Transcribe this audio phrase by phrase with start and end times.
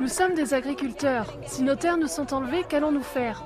[0.00, 1.26] Nous sommes des agriculteurs.
[1.46, 3.42] Si nos terres nous sont enlevées, qu'allons-nous faire?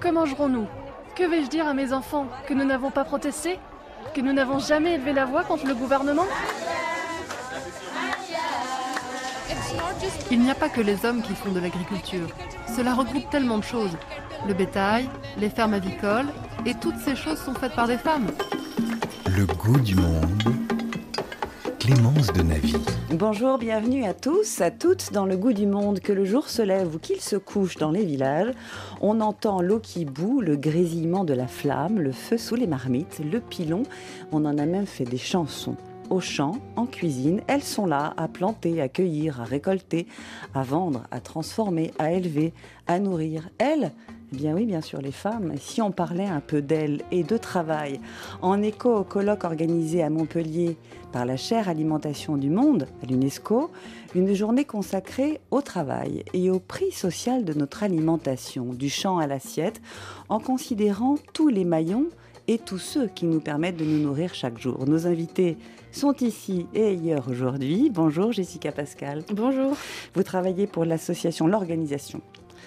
[0.00, 0.66] Que mangerons-nous?
[1.14, 2.26] Que vais-je dire à mes enfants?
[2.48, 3.60] Que nous n'avons pas protesté?
[4.12, 6.26] Que nous n'avons jamais élevé la voix contre le gouvernement?
[10.32, 12.28] Il n'y a pas que les hommes qui font de l'agriculture.
[12.76, 13.96] Cela regroupe tellement de choses.
[14.48, 15.08] Le bétail,
[15.38, 16.26] les fermes avicoles,
[16.66, 18.26] et toutes ces choses sont faites par des femmes.
[19.36, 20.61] Le goût du monde.
[21.82, 22.76] Clémence de Navy.
[23.10, 25.98] Bonjour, bienvenue à tous, à toutes dans le goût du monde.
[25.98, 28.54] Que le jour se lève ou qu'il se couche dans les villages,
[29.00, 33.20] on entend l'eau qui bout, le grésillement de la flamme, le feu sous les marmites,
[33.28, 33.82] le pilon.
[34.30, 35.74] On en a même fait des chansons
[36.12, 40.06] au champ, en cuisine, elles sont là à planter, à cueillir, à récolter,
[40.54, 42.52] à vendre, à transformer, à élever,
[42.86, 43.48] à nourrir.
[43.58, 43.92] Elles,
[44.32, 45.54] eh bien oui, bien sûr, les femmes.
[45.58, 47.98] Si on parlait un peu d'elles et de travail,
[48.42, 50.76] en écho au colloque organisé à Montpellier
[51.12, 53.70] par la chaire alimentation du monde, à l'UNESCO,
[54.14, 59.26] une journée consacrée au travail et au prix social de notre alimentation, du champ à
[59.26, 59.80] l'assiette,
[60.28, 62.06] en considérant tous les maillons
[62.48, 64.86] et tous ceux qui nous permettent de nous nourrir chaque jour.
[64.86, 65.56] Nos invités
[65.92, 67.90] sont ici et ailleurs aujourd'hui.
[67.90, 69.22] Bonjour Jessica Pascal.
[69.32, 69.76] Bonjour.
[70.14, 72.20] Vous travaillez pour l'association, l'organisation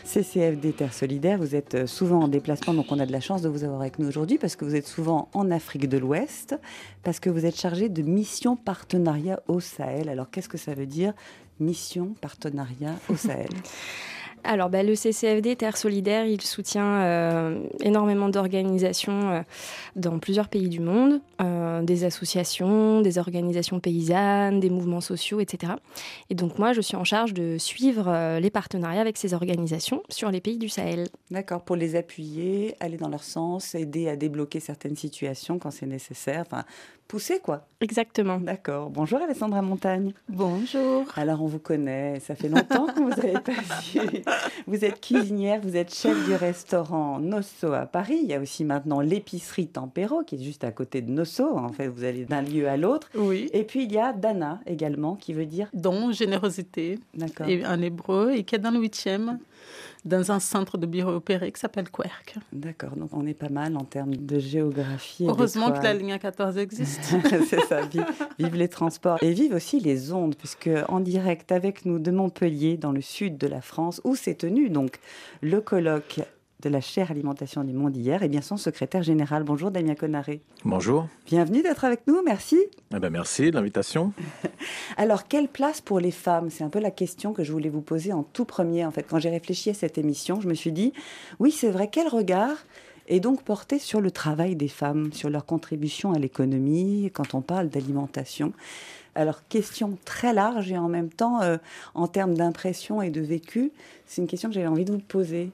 [0.05, 1.37] CCFD Terre Solidaire.
[1.37, 3.99] Vous êtes souvent en déplacement, donc on a de la chance de vous avoir avec
[3.99, 6.55] nous aujourd'hui parce que vous êtes souvent en Afrique de l'Ouest,
[7.03, 10.07] parce que vous êtes chargé de mission partenariat au Sahel.
[10.09, 11.13] Alors qu'est-ce que ça veut dire
[11.59, 13.49] mission partenariat au Sahel?
[14.45, 19.41] alors, bah, le CCFD Terre Solidaire, il soutient euh, énormément d'organisations euh,
[19.95, 25.73] dans plusieurs pays du monde, euh, des associations, des organisations paysannes, des mouvements sociaux, etc.
[26.29, 30.29] Et donc, moi, je suis en charge de suivre les partenariats avec ces organisations sur
[30.31, 31.07] les pays du Sahel.
[31.31, 35.87] D'accord, pour les appuyer, aller dans leur sens, aider à débloquer certaines situations quand c'est
[35.87, 36.45] nécessaire,
[37.07, 37.67] pousser quoi.
[37.81, 38.39] Exactement.
[38.39, 38.89] D'accord.
[38.89, 40.13] Bonjour Alessandra Montagne.
[40.29, 41.05] Bonjour.
[41.15, 44.23] Alors on vous connaît, ça fait longtemps que vous avez passé.
[44.65, 48.19] Vous êtes cuisinière, vous êtes chef du restaurant Nosso à Paris.
[48.23, 51.57] Il y a aussi maintenant l'épicerie Tempero qui est juste à côté de Nosso.
[51.57, 53.09] En fait, vous allez d'un lieu à l'autre.
[53.15, 53.49] Oui.
[53.53, 56.99] Et puis il y a Dana également qui veut dire don, générosité.
[57.13, 57.47] D'accord.
[57.47, 59.39] En hébreu et qui est dans le huitième
[60.05, 62.35] dans un centre de bureau opéré qui s'appelle Querc.
[62.53, 65.25] D'accord, donc on est pas mal en termes de géographie.
[65.27, 67.01] Heureusement que la ligne 14 existe.
[67.49, 69.17] C'est ça, vive, les transports.
[69.21, 73.37] Et vive aussi les ondes, puisque en direct avec nous de Montpellier, dans le sud
[73.37, 74.99] de la France, où s'est tenu donc
[75.41, 76.21] le colloque
[76.61, 79.43] de la chaire alimentation du monde hier, et bien son secrétaire général.
[79.43, 80.41] Bonjour Damien Conaré.
[80.63, 81.07] Bonjour.
[81.25, 82.59] Bienvenue d'être avec nous, merci.
[82.93, 84.13] Eh ben merci de l'invitation.
[84.97, 86.49] Alors, quelle place pour les femmes?
[86.49, 88.85] C'est un peu la question que je voulais vous poser en tout premier.
[88.85, 90.93] En fait, quand j'ai réfléchi à cette émission, je me suis dit,
[91.39, 92.57] oui, c'est vrai, quel regard
[93.07, 97.41] est donc porté sur le travail des femmes, sur leur contribution à l'économie, quand on
[97.41, 98.53] parle d'alimentation?
[99.13, 101.57] Alors, question très large et en même temps, euh,
[101.93, 103.71] en termes d'impression et de vécu,
[104.05, 105.51] c'est une question que j'avais envie de vous poser.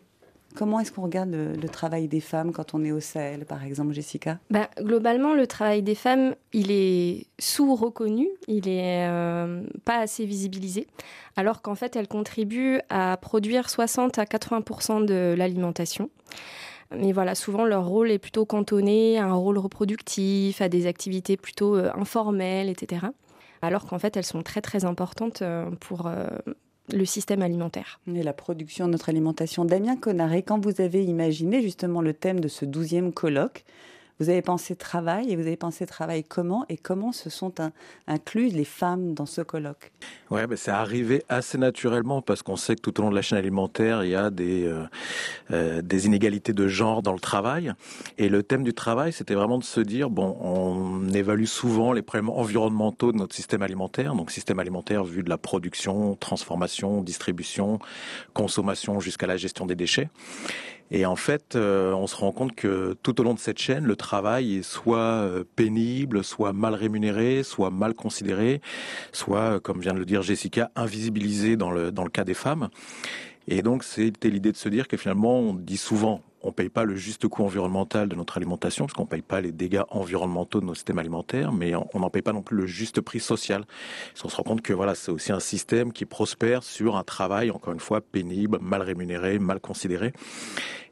[0.56, 3.94] Comment est-ce qu'on regarde le, travail des femmes quand on est au Sahel, par exemple,
[3.94, 4.40] Jessica?
[4.50, 10.88] Bah, Globalement, le travail des femmes, il est sous-reconnu, il n'est euh, pas assez visibilisé,
[11.36, 16.10] alors qu'en fait, elles contribuent à produire 60 à 80% de l'alimentation.
[16.94, 21.38] Mais voilà, souvent leur rôle est plutôt cantonné à un rôle reproductif, à des activités
[21.38, 23.08] plutôt euh, informelles, etc.
[23.62, 26.10] Alors qu'en fait, elles sont très très importantes euh, pour
[26.94, 28.00] le système alimentaire.
[28.14, 29.66] Et la production de notre alimentation.
[29.66, 33.64] Damien Conaré, quand vous avez imaginé justement le thème de ce douzième colloque,
[34.22, 37.56] vous avez pensé travail et vous avez pensé travail comment et comment se sont
[38.06, 39.92] incluses les femmes dans ce colloque?
[40.30, 43.24] Ouais, ben c'est arrivé assez naturellement parce qu'on sait que tout au long de la
[43.24, 44.84] chaîne alimentaire, il y a des, euh,
[45.50, 47.74] euh, des inégalités de genre dans le travail.
[48.20, 52.04] Et le thème du travail, c'était vraiment de se dire, bon, on évalue souvent les
[52.04, 57.80] problèmes environnementaux de notre système alimentaire, donc système alimentaire vu de la production, transformation, distribution,
[58.36, 60.10] consommation jusqu'à la gestion des déchets.
[60.92, 63.86] Et en fait, euh, on se rend compte que tout au long de cette chaîne,
[63.86, 68.62] le travail est soit euh, pénible, soit mal rémunéré, soit mal considéré,
[69.14, 72.68] soit, comme vient de le dire Jessica, invisibilisé dans le, dans le cas des femmes.
[73.48, 76.84] Et donc, c'était l'idée de se dire que finalement, on dit souvent, on paye pas
[76.84, 80.66] le juste coût environnemental de notre alimentation, parce qu'on paye pas les dégâts environnementaux de
[80.66, 83.66] nos systèmes alimentaires, mais on n'en paye pas non plus le juste prix social.
[84.24, 87.52] on se rend compte que voilà, c'est aussi un système qui prospère sur un travail,
[87.52, 90.14] encore une fois, pénible, mal rémunéré, mal considéré.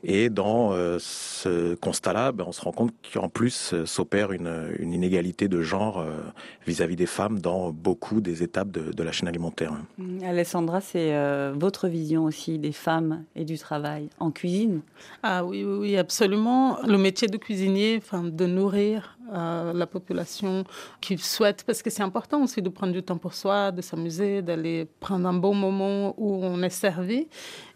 [0.03, 4.73] Et dans euh, ce constat-là, ben, on se rend compte qu'en plus euh, s'opère une,
[4.79, 6.21] une, inégalité de genre euh,
[6.65, 9.73] vis-à-vis des femmes dans beaucoup des étapes de, de la chaîne alimentaire.
[9.97, 11.13] Mmh, Alessandra, c'est
[11.53, 14.81] votre vision aussi des femmes et du travail en cuisine?
[15.23, 16.77] Ah oui, oui, oui, absolument.
[16.87, 20.63] Le métier de cuisinier, enfin, de nourrir la population
[21.01, 24.41] qui souhaite, parce que c'est important aussi de prendre du temps pour soi, de s'amuser,
[24.41, 27.27] d'aller prendre un bon moment où on est servi.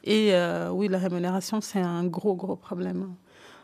[0.03, 3.15] Et euh, oui, la rémunération, c'est un gros, gros problème.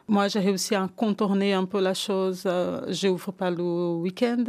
[0.07, 2.43] Moi, j'ai réussi à contourner un peu la chose.
[2.45, 3.61] Euh, je n'ouvre pas le
[3.93, 4.43] week-end.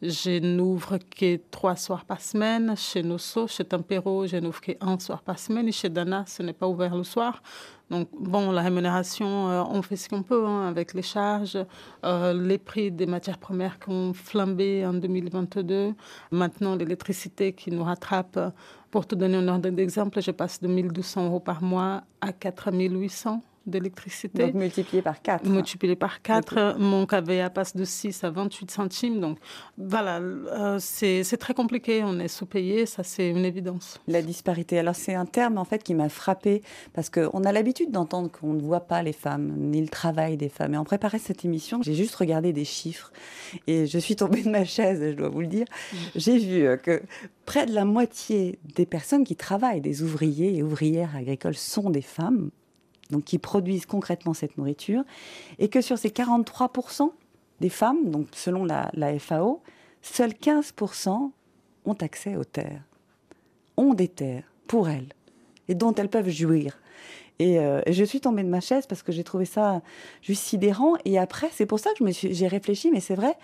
[0.00, 2.74] Je n'ouvre que trois soirs par semaine.
[2.76, 5.68] Chez Nosso, chez Tempero, je n'ouvre qu'un soir par semaine.
[5.68, 7.42] Et chez Dana, ce n'est pas ouvert le soir.
[7.90, 11.58] Donc, bon, la rémunération, euh, on fait ce qu'on peut hein, avec les charges,
[12.04, 15.94] euh, les prix des matières premières qui ont flambé en 2022.
[16.30, 18.38] Maintenant, l'électricité qui nous rattrape.
[18.90, 23.42] Pour te donner un ordre d'exemple, je passe de 1200 euros par mois à 4800
[23.66, 24.44] d'électricité.
[24.44, 25.48] Donc multiplié par 4.
[25.48, 26.76] Multiplié par 4.
[26.78, 29.20] Mon KVA passe de 6 à 28 centimes.
[29.20, 29.38] Donc
[29.78, 32.02] voilà, euh, c'est très compliqué.
[32.04, 34.00] On est sous-payé, ça c'est une évidence.
[34.06, 34.78] La disparité.
[34.78, 36.62] Alors c'est un terme en fait qui m'a frappé
[36.92, 40.48] parce qu'on a l'habitude d'entendre qu'on ne voit pas les femmes ni le travail des
[40.48, 40.74] femmes.
[40.74, 43.12] Et en préparant cette émission, j'ai juste regardé des chiffres
[43.66, 45.66] et je suis tombée de ma chaise, je dois vous le dire.
[46.14, 47.02] J'ai vu euh, que
[47.46, 52.02] près de la moitié des personnes qui travaillent, des ouvriers et ouvrières agricoles, sont des
[52.02, 52.50] femmes
[53.10, 55.02] donc qui produisent concrètement cette nourriture,
[55.58, 57.10] et que sur ces 43%
[57.60, 59.62] des femmes, donc selon la, FAO,
[60.02, 61.30] seuls 15%
[61.86, 62.82] ont accès aux terres,
[63.76, 65.12] ont des terres pour elles,
[65.68, 66.78] et dont elles peuvent jouir.
[67.40, 69.82] Et euh, je suis tombée de ma chaise parce que j'ai trouvé ça
[70.22, 70.94] juste sidérant.
[71.04, 73.34] Et après, c'est pour ça que j'ai réfléchi, mais c'est vrai,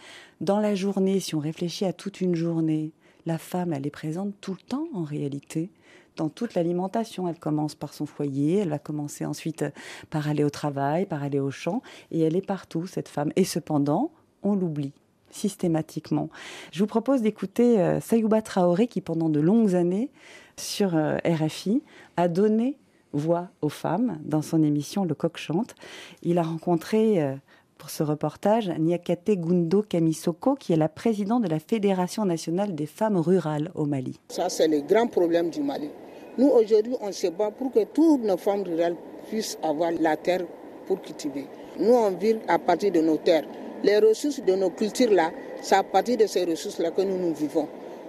[0.40, 2.92] dans la journée, si on réfléchit à toute une journée,
[3.26, 5.70] la femme, elle est présente tout le temps en réalité
[6.20, 7.28] dans toute l'alimentation.
[7.28, 9.64] Elle commence par son foyer, elle va commencer ensuite
[10.10, 11.80] par aller au travail, par aller au champ,
[12.10, 13.32] et elle est partout, cette femme.
[13.36, 14.10] Et cependant,
[14.42, 14.92] on l'oublie
[15.30, 16.28] systématiquement.
[16.72, 20.10] Je vous propose d'écouter euh, Sayouba Traoré qui, pendant de longues années,
[20.58, 21.82] sur euh, RFI,
[22.16, 22.76] a donné
[23.12, 25.74] voix aux femmes dans son émission Le Coq chante.
[26.22, 27.34] Il a rencontré euh,
[27.80, 32.84] pour ce reportage Niakate Gundo Kamisoko, qui est la présidente de la Fédération nationale des
[32.84, 34.20] femmes rurales au Mali.
[34.28, 35.88] Ça, c'est le grand problème du Mali.
[36.36, 38.96] Nous, aujourd'hui, on se bat pour que toutes nos femmes rurales
[39.30, 40.42] puissent avoir la terre
[40.86, 41.46] pour cultiver.
[41.78, 43.44] Nous, on vit à partir de nos terres.
[43.82, 45.30] Les ressources de nos cultures-là,
[45.62, 47.66] c'est à partir de ces ressources-là que nous nous vivons.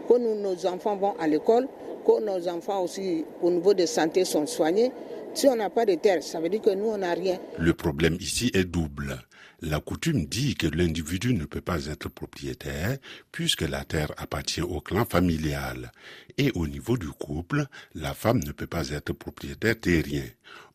[0.09, 1.69] Que nos enfants vont à l'école,
[2.05, 4.91] que nos enfants aussi, au niveau de santé, sont soignés.
[5.33, 7.37] Si on n'a pas de terre, ça veut dire que nous, on n'a rien.
[7.57, 9.17] Le problème ici est double.
[9.63, 12.97] La coutume dit que l'individu ne peut pas être propriétaire
[13.31, 15.91] puisque la terre appartient au clan familial.
[16.39, 20.23] Et au niveau du couple, la femme ne peut pas être propriétaire terrien.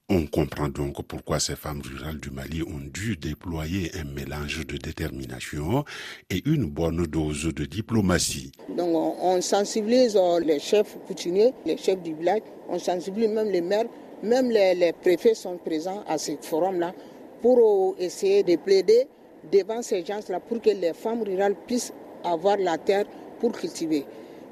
[0.09, 4.77] On comprend donc pourquoi ces femmes rurales du Mali ont dû déployer un mélange de
[4.77, 5.85] détermination
[6.31, 8.53] et une bonne dose de diplomatie.
[8.69, 13.61] Donc on, sensibilise euh, les chefs coutumiers, les chefs du village, on sensibilise même les
[13.61, 13.87] maires,
[14.23, 16.95] même les, les préfets sont présents à ce forum-là
[17.43, 19.07] pour essayer de plaider
[19.53, 21.93] devant ces gens-là pour que les femmes rurales puissent
[22.25, 23.05] avoir la terre
[23.41, 24.05] pour cultiver.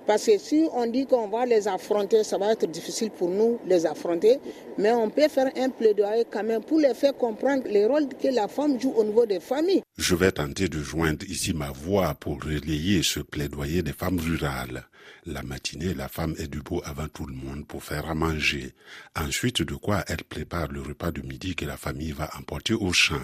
[0.06, 3.58] Parce que si on dit qu'on va les affronter, ça va être difficile pour nous
[3.66, 4.38] les affronter,
[4.76, 8.28] mais on peut faire un plaidoyer quand même pour les faire comprendre les rôles que
[8.28, 9.82] la femme joue au niveau des familles.
[9.96, 14.84] Je vais tenter de joindre ici ma voix pour relayer ce plaidoyer des femmes rurales.
[15.26, 18.72] La matinée, la femme est debout avant tout le monde pour faire à manger.
[19.16, 22.92] Ensuite, de quoi elle prépare le repas de midi que la famille va emporter au
[22.92, 23.20] champ.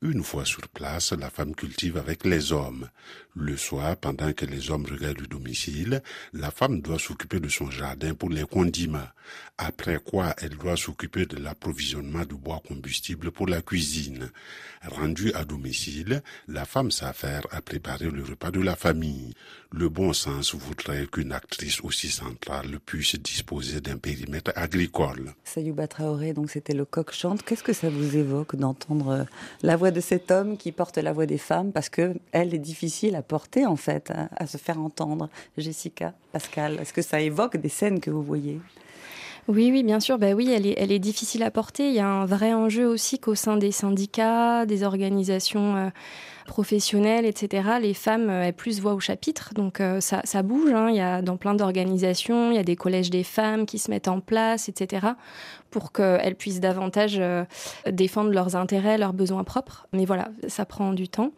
[0.00, 2.88] Une fois sur place, la femme cultive avec les hommes.
[3.34, 7.68] Le soir, pendant que les hommes regardent le domicile, la femme doit s'occuper de son
[7.68, 9.08] jardin pour les condiments.
[9.58, 14.30] Après quoi, elle doit s'occuper de l'approvisionnement de bois combustible pour la cuisine.
[14.86, 19.34] Rendue à domicile, la femme s'affaire à préparer le repas de la famille.
[19.72, 25.34] Le bon sens voudrait qu'une actrice aussi centrale puisse disposer d'un périmètre agricole.
[25.44, 27.42] Sayouba Traoré, donc c'était le coq chante.
[27.42, 29.24] Qu'est-ce que ça vous évoque d'entendre euh,
[29.62, 31.72] la voix de cet homme qui porte la voix des femmes?
[31.72, 35.28] Parce que elle est difficile à porter en fait, à, se faire entendre.
[35.58, 38.60] Jessica, Pascal, est-ce que ça évoque des scènes que vous voyez?
[39.48, 40.18] Oui, oui, bien sûr.
[40.18, 41.88] Bah oui, elle est, elle est difficile à porter.
[41.88, 45.88] Il y a un vrai enjeu aussi qu'au sein des syndicats, des organisations euh,
[46.46, 47.78] professionnelles, etc.
[47.80, 49.54] Les femmes euh, aient plus voix au chapitre.
[49.54, 50.70] Donc euh, ça, bouge.
[50.74, 50.90] Hein.
[50.90, 53.90] Il y a dans plein d'organisations, il y a des collèges des femmes qui se
[53.90, 55.06] mettent en place, etc.
[55.70, 57.20] Pour qu'elles puissent davantage
[57.90, 59.86] défendre leurs intérêts, leurs besoins propres.
[59.94, 61.32] Mais voilà, ça prend du temps.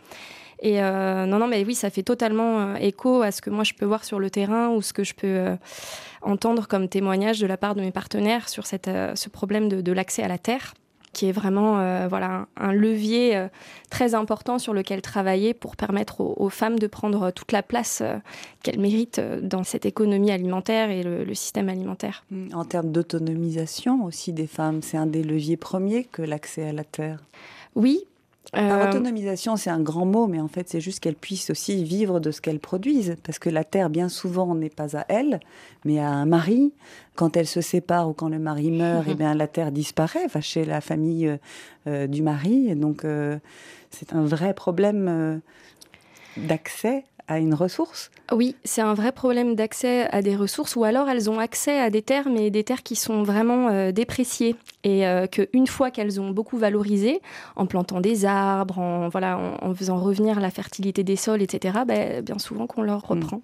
[0.61, 3.65] Et euh, non, non, mais oui, ça fait totalement euh, écho à ce que moi
[3.65, 5.57] je peux voir sur le terrain ou ce que je peux euh,
[6.23, 10.23] entendre comme témoignage de la part de mes partenaires sur cette, ce problème de, l'accès
[10.23, 10.75] à la terre
[11.13, 13.49] qui est vraiment voilà un levier
[13.91, 18.01] très important sur lequel travailler pour permettre aux, femmes de prendre toute la place
[18.63, 22.25] qu'elles méritent dans cette économie alimentaire et le, le système alimentaire.
[22.31, 26.73] Mmh, en termes d'autonomisation aussi des femmes, c'est un des leviers premiers que l'accès à
[26.73, 27.25] la terre.
[27.75, 28.05] Oui,
[28.57, 28.89] Euh...
[28.89, 32.31] Autonomisation, c'est un grand mot, mais en fait, c'est juste qu'elles puissent aussi vivre de
[32.31, 33.17] ce qu'elles produisent.
[33.23, 35.41] Parce que la terre, bien souvent, n'est pas à elles,
[35.85, 36.73] mais à un mari.
[37.15, 40.41] Quand elle se sépare ou quand le mari meurt, eh bien, la terre disparaît enfin,
[40.41, 41.37] chez la famille euh,
[41.87, 42.69] euh du mari.
[42.69, 43.39] Et donc, euh,
[43.91, 45.39] c'est un vrai problème euh,
[46.37, 51.09] d'accès à une ressource Oui, c'est un vrai problème d'accès à des ressources, ou alors
[51.09, 55.07] elles ont accès à des terres, mais des terres qui sont vraiment euh, dépréciées, et
[55.07, 57.21] euh, qu'une fois qu'elles ont beaucoup valorisé,
[57.55, 61.79] en plantant des arbres, en, voilà, en, en faisant revenir la fertilité des sols, etc.,
[61.87, 63.39] ben, bien souvent qu'on leur reprend.
[63.39, 63.43] Mmh.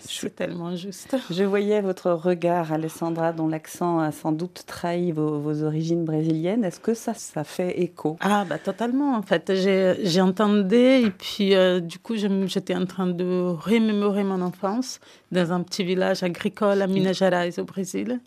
[0.00, 1.16] C'est tellement juste.
[1.30, 6.64] Je voyais votre regard, Alessandra, dont l'accent a sans doute trahi vos, vos origines brésiliennes.
[6.64, 8.16] Est-ce que ça, ça fait écho?
[8.20, 9.16] Ah, bah totalement.
[9.16, 14.40] En fait, j'ai entendu et puis euh, du coup, j'étais en train de remémorer mon
[14.40, 18.20] enfance dans un petit village agricole à Minas Gerais, au Brésil.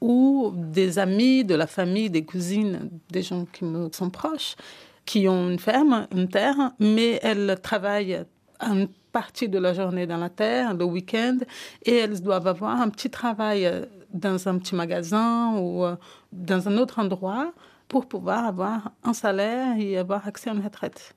[0.00, 4.54] Où des amis de la famille, des cousines, des gens qui me sont proches,
[5.06, 8.24] qui ont une ferme, une terre, mais elles travaillent
[8.60, 8.86] un
[9.22, 11.38] partie de la journée dans la terre, le week-end,
[11.86, 15.96] et elles doivent avoir un petit travail euh, dans un petit magasin ou euh,
[16.32, 17.54] dans un autre endroit
[17.88, 21.14] pour pouvoir avoir un salaire et avoir accès à une retraite.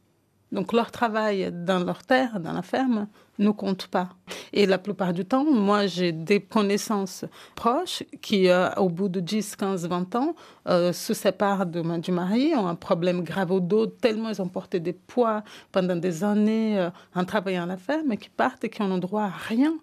[0.51, 4.09] Donc leur travail dans leur terre, dans la ferme, ne compte pas.
[4.51, 7.25] Et la plupart du temps, moi, j'ai des connaissances
[7.55, 10.35] proches qui, euh, au bout de 10, 15, 20 ans,
[10.67, 14.49] euh, se séparent de, du mari, ont un problème grave au dos, tellement ils ont
[14.49, 18.63] porté des poids pendant des années euh, en travaillant à la ferme, et qui partent
[18.63, 19.73] et qui n'ont droit à rien.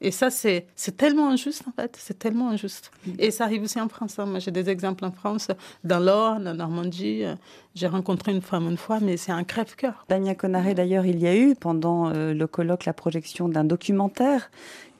[0.00, 0.66] Et ça, c'est
[0.96, 1.96] tellement injuste, en fait.
[1.98, 2.90] C'est tellement injuste.
[3.06, 3.10] Mm.
[3.18, 4.18] Et ça arrive aussi en France.
[4.18, 4.26] Hein.
[4.26, 5.48] Moi, j'ai des exemples en France,
[5.84, 7.24] dans l'Orne, en Normandie.
[7.24, 7.34] Euh,
[7.74, 10.06] j'ai rencontré une femme une fois, mais c'est un crève-cœur.
[10.08, 14.50] Damien Conaré, d'ailleurs, il y a eu, pendant euh, le colloque, la projection d'un documentaire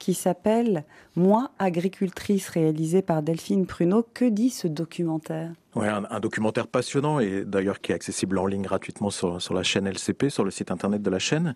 [0.01, 4.05] qui s'appelle Moi, agricultrice, réalisé par Delphine Pruneau.
[4.15, 5.53] Que dit ce documentaire?
[5.77, 9.63] Ouais, un, documentaire passionnant et d'ailleurs qui est accessible en ligne gratuitement sur, sur la
[9.63, 11.55] chaîne LCP, sur le site internet de la chaîne.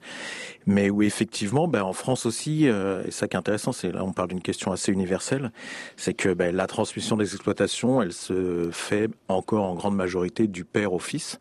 [0.66, 4.04] Mais où effectivement, ben, en France aussi, euh, et ça qui est intéressant, c'est là
[4.04, 5.50] on parle d'une question assez universelle,
[5.96, 10.64] c'est que ben, la transmission des exploitations, elle se fait encore en grande majorité du
[10.64, 11.40] père au fils,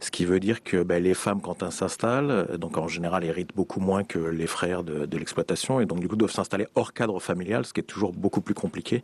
[0.00, 3.54] ce qui veut dire que ben, les femmes quand elles s'installent, donc en général héritent
[3.54, 6.92] beaucoup moins que les frères de, de l'exploitation et donc du coup doivent s'installer hors
[6.92, 9.02] cadre familial, ce qui est toujours beaucoup plus compliqué.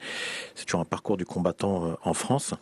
[0.54, 2.54] C'est toujours un parcours du combattant euh, en France.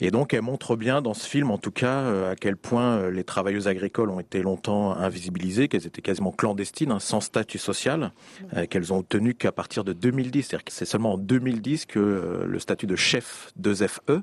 [0.00, 2.96] Et donc, elle montre bien dans ce film, en tout cas, euh, à quel point
[2.96, 7.58] euh, les travailleuses agricoles ont été longtemps invisibilisées, qu'elles étaient quasiment clandestines, hein, sans statut
[7.58, 8.12] social,
[8.70, 10.42] qu'elles ont obtenu qu'à partir de 2010.
[10.42, 14.22] C'est-à-dire que c'est seulement en 2010 que le statut de chef 2FE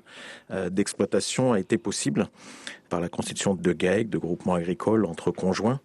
[0.70, 2.28] d'exploitation a été possible
[2.90, 5.80] par la constitution de GAEC, de groupements agricoles entre conjoints,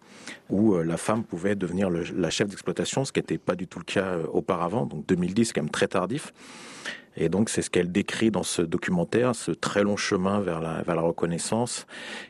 [0.49, 3.85] où la femme pouvait devenir la chef d'exploitation, ce qui n'était pas du tout le
[3.85, 4.85] cas auparavant.
[4.85, 6.33] Donc 2010, c'est quand même très tardif.
[7.17, 11.01] Et donc, c'est ce qu'elle décrit dans ce documentaire, ce très long chemin vers la,
[11.01, 11.85] reconnaissance,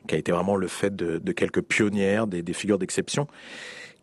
[0.08, 3.28] qui a été vraiment le fait de, quelques pionnières, des, figures d'exception,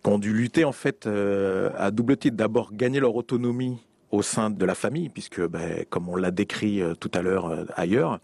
[0.02, 2.36] qui ont dû lutter en fait euh, à double titre.
[2.36, 3.78] D'abord, gagner leur autonomie
[4.10, 7.46] au sein de la famille, puisque, ben, comme on l'a décrit euh, tout à l'heure
[7.46, 8.20] euh, ailleurs,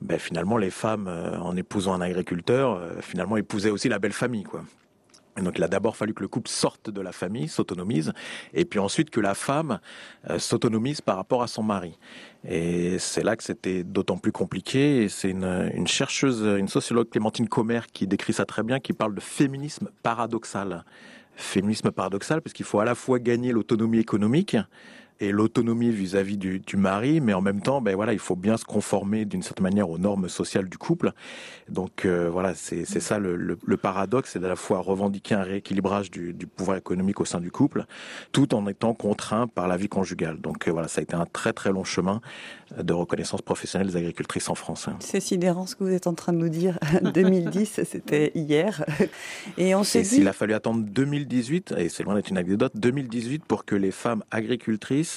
[0.00, 4.12] ben, finalement, les femmes, euh, en épousant un agriculteur, euh, finalement, épousaient aussi la belle
[4.12, 4.62] famille, quoi.
[5.42, 8.12] Donc il a d'abord fallu que le couple sorte de la famille, s'autonomise,
[8.54, 9.78] et puis ensuite que la femme
[10.28, 11.96] euh, s'autonomise par rapport à son mari.
[12.48, 15.08] Et c'est là que c'était d'autant plus compliqué.
[15.08, 19.14] C'est une, une, chercheuse, une sociologue Clémentine Commer qui décrit ça très bien, qui parle
[19.14, 20.84] de féminisme paradoxal.
[21.36, 24.56] Féminisme paradoxal parce qu'il faut à la fois gagner l'autonomie économique,
[25.20, 28.56] et l'autonomie vis-à-vis du, du, mari, mais en même temps, ben voilà, il faut bien
[28.56, 31.12] se conformer d'une certaine manière aux normes sociales du couple.
[31.68, 35.42] Donc euh, voilà, c'est ça le, le, le paradoxe, c'est à la fois revendiquer un
[35.42, 37.84] rééquilibrage du, du, pouvoir économique au sein du couple,
[38.32, 40.40] tout en étant contraint par la vie conjugale.
[40.40, 42.20] Donc euh, voilà, ça a été un très très long chemin
[42.80, 44.88] de reconnaissance professionnelle des agricultrices en France.
[44.88, 44.96] Hein.
[45.00, 46.78] C'est sidérant ce que vous êtes en train de nous dire.
[47.14, 48.84] 2010, c'était hier,
[49.58, 50.18] et on s'est dit.
[50.18, 53.90] Il a fallu attendre 2018, et c'est loin d'être une anecdote, 2018 pour que les
[53.90, 55.07] femmes agricultrices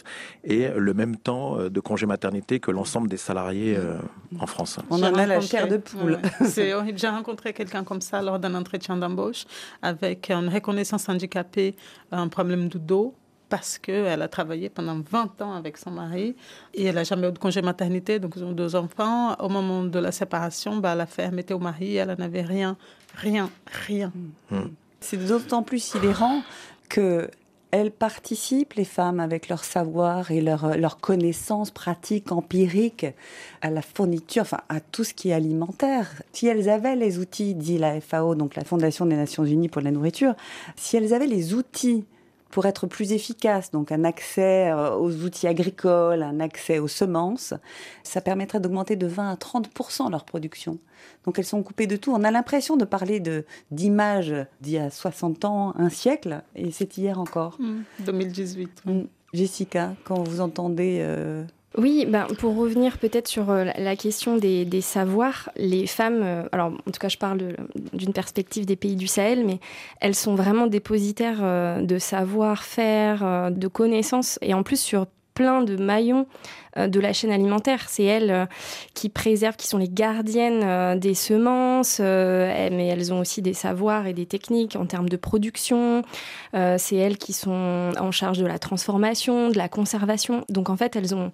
[0.44, 3.98] et le même temps euh, de congé maternité que l'ensemble des salariés euh,
[4.40, 4.80] en France.
[4.90, 6.20] On en a la chair de poule.
[6.40, 6.98] Horrible.
[6.98, 9.46] J'ai rencontré quelqu'un comme ça lors d'un entretien d'embauche
[9.82, 11.76] avec une reconnaissance handicapée,
[12.12, 13.16] un problème de dos
[13.52, 16.36] parce qu'elle a travaillé pendant 20 ans avec son mari
[16.74, 19.36] et elle n'a jamais eu de congé maternité, donc ils ont deux enfants.
[19.40, 22.78] Au moment de la séparation, bah, la ferme était au mari, elle n'avait rien,
[23.16, 23.50] rien,
[23.88, 24.14] rien.
[24.50, 24.62] Mmh.
[25.02, 26.44] C'est d'autant plus sidérant
[26.88, 27.30] que
[27.72, 33.06] elles participent, les femmes, avec leur savoir et leur, leur connaissance pratique, empirique,
[33.62, 36.22] à la fourniture, enfin, à tout ce qui est alimentaire.
[36.34, 39.82] Si elles avaient les outils, dit la FAO, donc la Fondation des Nations Unies pour
[39.82, 40.36] la nourriture,
[40.76, 42.06] si elles avaient les outils
[42.52, 47.54] pour être plus efficace, donc un accès euh, aux outils agricoles, un accès aux semences,
[48.04, 50.78] ça permettrait d'augmenter de 20 à 30% leur production.
[51.26, 52.12] Donc elles sont coupées de tout.
[52.12, 56.72] On a l'impression de parler de d'images d'il y a 60 ans, un siècle, et
[56.72, 57.58] c'est hier encore.
[58.00, 58.84] 2018.
[58.86, 58.92] Mmh.
[58.92, 59.08] Mmh.
[59.34, 61.44] Jessica, quand vous entendez euh,
[61.78, 66.68] oui, ben, pour revenir peut-être sur euh, la question des, savoirs, les femmes, euh, alors
[66.68, 67.56] en tout cas je parle
[67.94, 69.60] d'une perspective des pays du Sahel, mais
[70.02, 75.76] elles sont vraiment dépositaires euh, de savoir-faire, de connaissances, et en plus sur plein de
[75.76, 76.28] maillons
[76.78, 77.90] euh, de la chaîne alimentaire.
[77.90, 78.46] C'est elles euh,
[78.94, 84.08] qui préservent, qui sont les gardiennes euh, des semences, mais elles ont aussi des savoirs
[84.08, 86.04] et des techniques en termes de production.
[86.54, 90.46] C'est elles qui sont en charge de la transformation, de la conservation.
[90.50, 91.32] Donc en fait, elles, ont,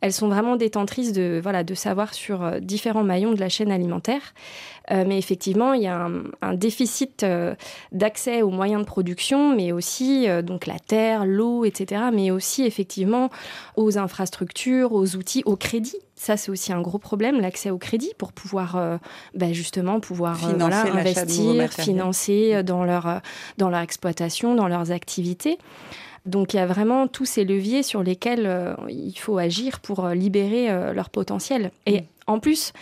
[0.00, 4.34] elles sont vraiment détentrices de, voilà, de savoir sur différents maillons de la chaîne alimentaire.
[4.90, 6.08] mais effectivement, il y a
[6.42, 7.24] un, déficit
[7.92, 12.02] d'accès aux moyens de production, mais aussi donc la terre, l'eau, etc.
[12.12, 13.30] Mais aussi effectivement
[13.76, 15.96] aux infrastructures aux outils, au crédit.
[16.14, 18.96] Ça, c'est aussi un gros problème, l'accès au crédit pour pouvoir euh,
[19.34, 23.20] bah, justement pouvoir euh, investir, financer euh, dans leur,
[23.58, 25.58] dans leur exploitation, dans leurs activités.
[26.24, 30.92] Donc il y a vraiment tous ces leviers sur lesquels il faut agir pour libérer
[30.92, 31.70] leur potentiel.
[31.86, 32.04] Et mm.
[32.28, 32.72] En plus,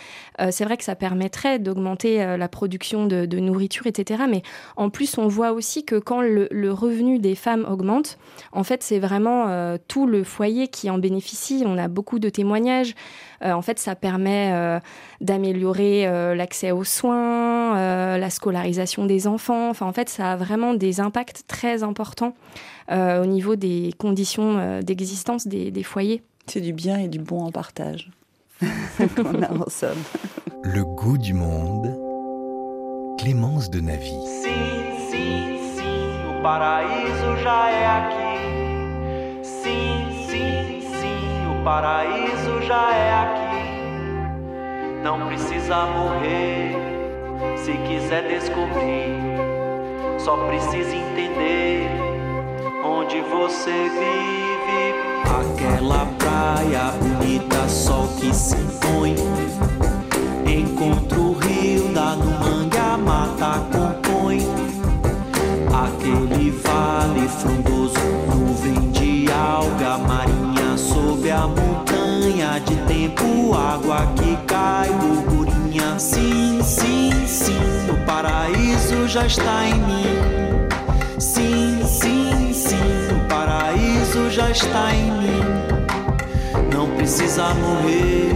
[0.41, 4.23] euh, c'est vrai que ça permettrait d'augmenter euh, la production de, nourriture, etc.
[4.27, 4.41] Mais
[4.75, 8.17] en plus, on voit aussi que quand le, revenu des femmes augmente,
[8.51, 11.63] en fait, c'est vraiment euh, tout le foyer qui en bénéficie.
[11.65, 12.95] On a beaucoup de témoignages.
[13.43, 14.79] en fait, ça permet
[15.21, 19.69] d'améliorer l'accès aux soins, la scolarisation des enfants.
[19.69, 22.33] Enfin, en fait, ça a vraiment des impacts très importants
[22.89, 26.23] au niveau des conditions d'existence des foyers.
[26.47, 28.09] C'est du bien et du bon en partage.
[29.15, 30.03] qu'on a en somme.
[30.63, 31.97] Le goût du monde,
[33.19, 34.13] Clémence de Navy.
[34.43, 39.43] Sim, sim, sim, o paraíso já é aqui.
[39.43, 43.45] Sim, sim, sim, o paraíso já é aqui.
[45.03, 46.75] Não precisa morrer
[47.57, 49.15] se quiser descobrir.
[50.19, 51.87] Só precisa entender
[52.83, 54.54] onde você vive.
[55.25, 59.15] Aquela praia bonita, sol que se põe.
[60.45, 64.39] Encontro o rio, dá no mangue, a mata compõe.
[65.71, 67.99] Aquele vale frondoso,
[68.33, 72.59] nuvem de alga marinha sob a montanha.
[72.65, 75.99] De tempo, água que cai, burburinha.
[75.99, 77.57] Sim, sim, sim,
[77.91, 80.05] o paraíso já está em mim.
[81.19, 81.44] Sim,
[84.35, 85.39] já está em mim.
[86.73, 88.35] Não precisa morrer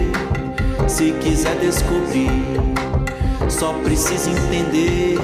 [0.88, 2.32] se quiser descobrir.
[3.50, 5.18] Só precisa entender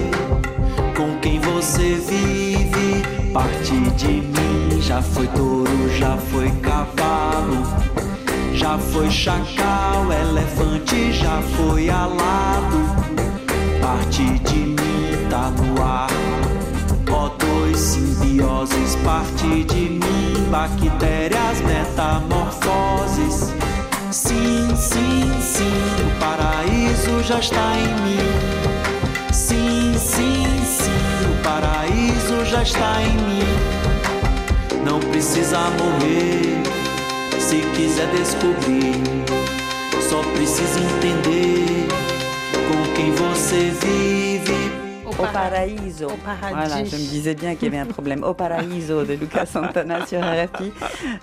[0.98, 3.32] com quem você vive.
[3.32, 7.64] Parte de mim já foi touro, já foi cavalo,
[8.54, 12.78] já foi chacal, elefante, já foi alado.
[13.82, 16.16] Parte de mim tá no ar
[17.06, 23.54] O2, simbioses, parte de mim, bactérias, metamorfoses.
[24.12, 25.74] Sim, sim, sim,
[26.06, 29.34] o paraíso já está em mim.
[29.34, 30.92] Sim, sim, sim,
[31.32, 33.46] o paraíso já está em mim.
[34.86, 36.62] Não precisa morrer
[37.40, 39.04] se quiser descobrir.
[40.10, 41.88] Só precisa entender
[42.68, 44.65] com quem você vive
[45.18, 46.08] Au Paraíso.
[46.50, 48.24] Voilà, je me disais bien qu'il y avait un problème.
[48.24, 50.74] Au Paraíso de Lucas Santana sur RFI.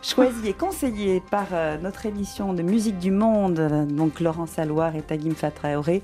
[0.02, 5.02] Choisi et conseillé par euh, notre émission de musique du monde, donc Laurent Saloir et
[5.02, 6.02] Tagim Fatraoré,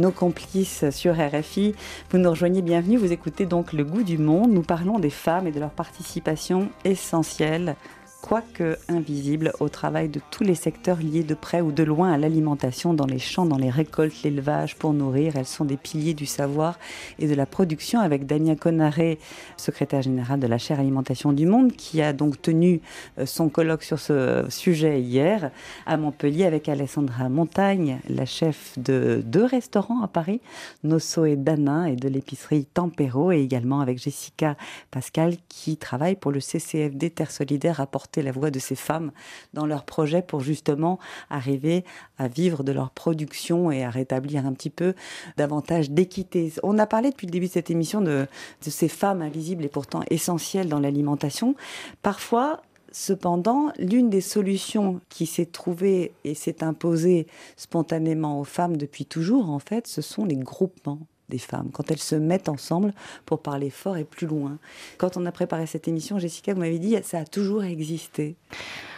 [0.00, 1.76] nos complices sur RFI.
[2.10, 2.96] Vous nous rejoignez, bienvenue.
[2.96, 4.50] Vous écoutez donc Le goût du monde.
[4.50, 7.76] Nous parlons des femmes et de leur participation essentielle
[8.20, 12.18] quoique invisible, au travail de tous les secteurs liés de près ou de loin à
[12.18, 15.36] l'alimentation, dans les champs, dans les récoltes, l'élevage, pour nourrir.
[15.36, 16.78] Elles sont des piliers du savoir
[17.18, 19.18] et de la production avec Damien Conaré,
[19.56, 22.80] secrétaire général de la chaire alimentation du monde, qui a donc tenu
[23.18, 25.50] euh, son colloque sur ce sujet hier
[25.86, 30.40] à Montpellier avec Alessandra Montagne, la chef de deux restaurants à Paris,
[30.82, 34.56] Nosso et Dana, et de l'épicerie Tempero, et également avec Jessica
[34.90, 37.80] Pascal, qui travaille pour le CCFD Terre Solidaire
[38.16, 39.12] la voix de ces femmes
[39.54, 40.98] dans leurs projets pour justement
[41.30, 41.84] arriver
[42.18, 44.94] à vivre de leur production et à rétablir un petit peu
[45.36, 46.52] davantage d'équité.
[46.62, 48.26] On a parlé depuis le début de cette émission de
[48.60, 51.54] ces femmes invisibles et pourtant essentielles dans l'alimentation.
[52.02, 59.04] Parfois, Cependant, l'une des solutions qui s'est trouvée et s'est imposée spontanément aux femmes depuis
[59.04, 62.92] toujours, en fait, ce sont les groupements des femmes, quand elles se mettent ensemble
[63.26, 64.58] pour parler fort et plus loin.
[64.96, 68.36] Quand on a préparé cette émission, Jessica, vous m'avez dit, ça a toujours existé.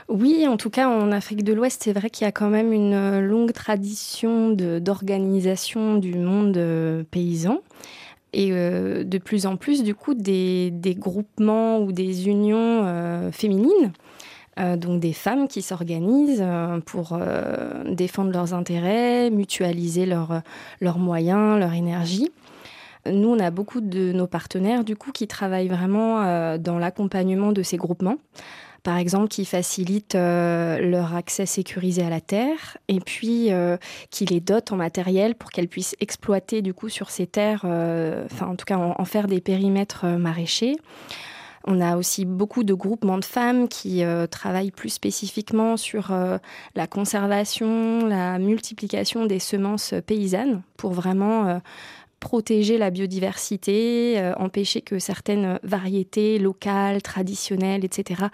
[0.08, 2.72] Oui, en tout cas en Afrique de l'Ouest, c'est vrai qu'il y a quand même
[2.72, 7.60] une longue tradition d'organisation du monde euh, paysan
[8.32, 13.92] et euh, de plus en plus du coup des, groupements ou des unions euh, féminines.
[14.76, 16.44] Donc des femmes qui s'organisent
[16.86, 17.18] pour
[17.86, 22.30] défendre leurs intérêts, mutualiser leurs moyens, leur énergie.
[23.06, 27.62] Nous, on a beaucoup de nos partenaires du coup qui travaillent vraiment dans l'accompagnement de
[27.62, 28.18] ces groupements
[28.82, 33.76] par exemple, qui facilitent euh, leur accès sécurisé à la terre et puis euh,
[34.10, 38.24] qui les dotent en matériel pour qu'elles puissent exploiter du coup sur ces terres, euh,
[38.26, 40.76] enfin en tout cas en, faire des périmètres maraîchers.
[41.66, 46.10] On a aussi beaucoup de groupements de femmes qui travaillent plus spécifiquement sur
[46.74, 51.60] la conservation, la multiplication des semences paysannes pour vraiment
[52.20, 58.26] protéger la biodiversité, euh, empêcher que certaines variétés locales, traditionnelles, etc.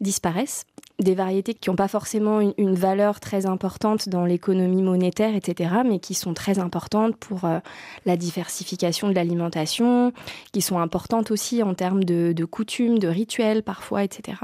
[0.00, 0.64] disparaissent.
[0.98, 5.98] Des variétés qui n'ont pas forcément une, valeur très importante dans l'économie monétaire, etc., mais
[5.98, 7.58] qui sont très importantes pour euh,
[8.04, 10.12] la diversification de l'alimentation,
[10.52, 14.38] qui sont importantes aussi en termes de, coutumes, de rituels parfois, etc.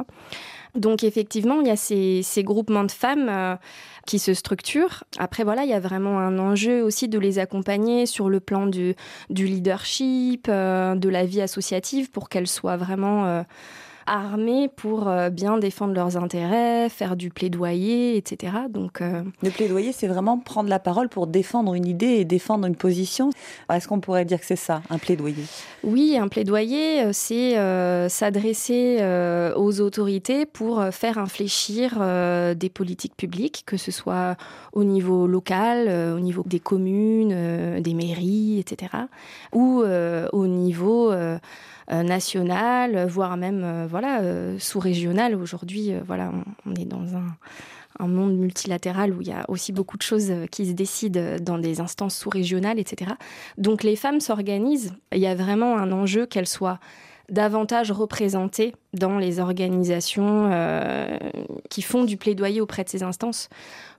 [0.75, 3.57] Donc effectivement, il y a ces, groupements de femmes euh,
[4.07, 5.05] qui se structurent.
[5.19, 8.67] Après, voilà, il y a vraiment un enjeu aussi de les accompagner sur le plan
[8.67, 8.95] du,
[9.29, 13.45] leadership, euh, de la vie associative, pour qu'elles soient vraiment...
[14.09, 18.53] Armés pour euh, bien défendre leurs intérêts, faire du plaidoyer, etc.
[18.71, 22.67] Donc, euh, Le plaidoyer, c'est vraiment prendre la parole pour défendre une idée et défendre
[22.67, 23.31] une position.
[23.73, 25.45] Est-ce qu'on pourrait dire que c'est ça, un plaidoyer?
[25.85, 28.99] Oui, un plaidoyer, euh, c'est s'adresser
[29.57, 31.99] aux autorités pour faire infléchir
[32.57, 34.37] des politiques publiques, que ce soit
[34.73, 38.93] au niveau local, au niveau des communes, des mairies, etc.,
[39.53, 41.13] ou au niveau
[41.91, 45.35] nationale, voire même euh, euh, sous-régionale.
[45.35, 46.31] Aujourd'hui, voilà,
[46.67, 47.37] on, est dans un,
[47.99, 51.59] un monde multilatéral où il y a aussi beaucoup de choses qui se décident dans
[51.59, 53.13] des instances sous-régionales, etc.
[53.57, 54.95] Donc les femmes s'organisent.
[55.13, 56.79] Il y a vraiment un enjeu qu'elles soient
[57.31, 60.51] davantage représentées dans les organisations
[61.69, 63.51] qui font du plaidoyer auprès de ces instances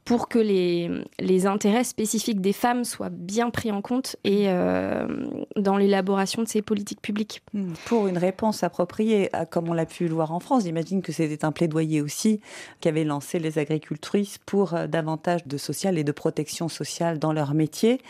[0.06, 5.08] pour que les, les intérêts spécifiques des femmes soient bien pris en compte et euh,
[5.56, 7.42] dans l'élaboration de ces politiques publiques.
[7.54, 7.74] Hmm.
[7.86, 11.46] Pour une réponse appropriée, comme on l'a pu le voir en France, j'imagine que c'était
[11.46, 12.42] un plaidoyer aussi
[12.82, 17.54] qu'avaient lancé les agricultrices pour euh, davantage de social et de protection sociale dans leur
[17.54, 18.02] métier.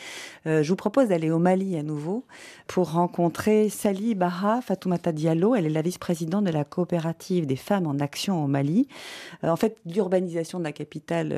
[0.45, 2.23] Euh, je vous propose d'aller au Mali à nouveau
[2.67, 5.55] pour rencontrer Sali Baha Fatoumata Diallo.
[5.55, 8.87] Elle est la vice-présidente de la coopérative des femmes en action au Mali.
[9.43, 11.33] en fait, l'urbanisation de la capitale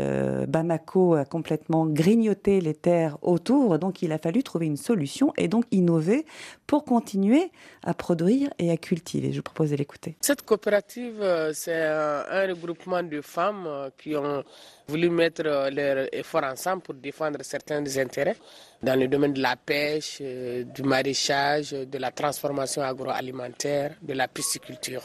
[0.48, 5.48] Bamako a complètement grignoté les terres autour, donc il a fallu trouver une solution et
[5.48, 6.26] donc innover
[6.68, 7.52] pour continuer
[7.84, 9.32] à produire et à cultiver.
[9.32, 10.16] Je vous propose de l'écouter.
[10.22, 14.44] Cette coopérative, euh, c'est un regroupement de femmes euh, qui ont
[14.88, 18.38] voulu mettre euh, leurs efforts ensemble pour défendre certains intérêts
[18.82, 25.04] dans le domaine de la pêche, du maraîchage, de la transformation agroalimentaire, de la pisciculture.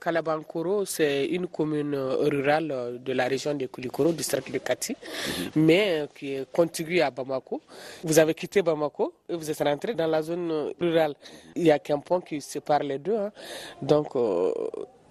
[0.00, 4.96] Kalabankoro, c'est une commune rurale de la région de Koulikoro, district de Kati,
[5.56, 7.60] mais qui est contiguë à Bamako.
[8.04, 11.14] Vous avez quitté Bamako et vous êtes rentré dans la zone rurale.
[11.56, 13.16] Il n'y a qu'un pont qui sépare les deux.
[13.16, 13.32] Hein.
[13.82, 14.52] Donc, euh,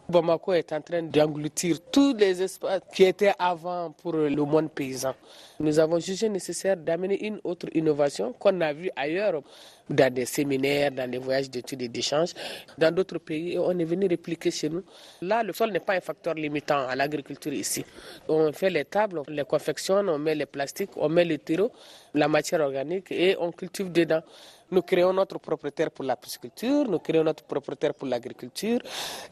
[0.10, 5.14] Bamako est en train d'engloutir tous les espaces qui étaient avant pour le monde paysan.
[5.60, 9.42] Nous avons jugé nécessaire d'amener une autre innovation qu'on a vue ailleurs,
[9.90, 12.34] dans des séminaires, dans des voyages d'études et d'échanges,
[12.78, 14.84] dans d'autres pays, et on est venu répliquer chez nous.
[15.22, 17.84] Là, le sol n'est pas un facteur limitant à l'agriculture ici.
[18.28, 21.72] On fait les tables, on les confectionne, on met les plastiques, on met les terreaux,
[22.14, 24.22] la matière organique et on cultive dedans.
[24.70, 28.80] Nous créons notre propriétaire pour la pisciculture, nous créons notre propriétaire pour l'agriculture,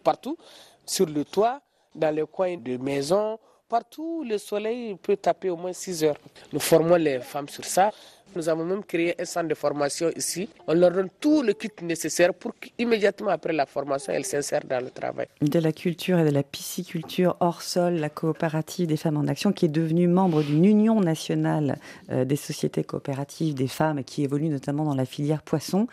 [0.03, 0.37] partout,
[0.85, 1.61] sur le toit,
[1.93, 6.17] dans les coins de maisons, partout le soleil peut taper au moins 6 heures.
[6.53, 7.91] Nous formons les femmes sur ça.
[8.35, 10.49] Nous avons même créé un centre de formation ici.
[10.67, 14.83] On leur donne tout le kit nécessaire pour qu'immédiatement après la formation, elles s'insèrent dans
[14.83, 15.27] le travail.
[15.41, 19.53] De la culture et de la pisciculture hors sol, la coopérative des femmes en action,
[19.53, 21.77] qui est devenue membre d'une union nationale
[22.11, 25.87] euh, des sociétés coopératives des femmes, qui évolue notamment dans la filière poisson.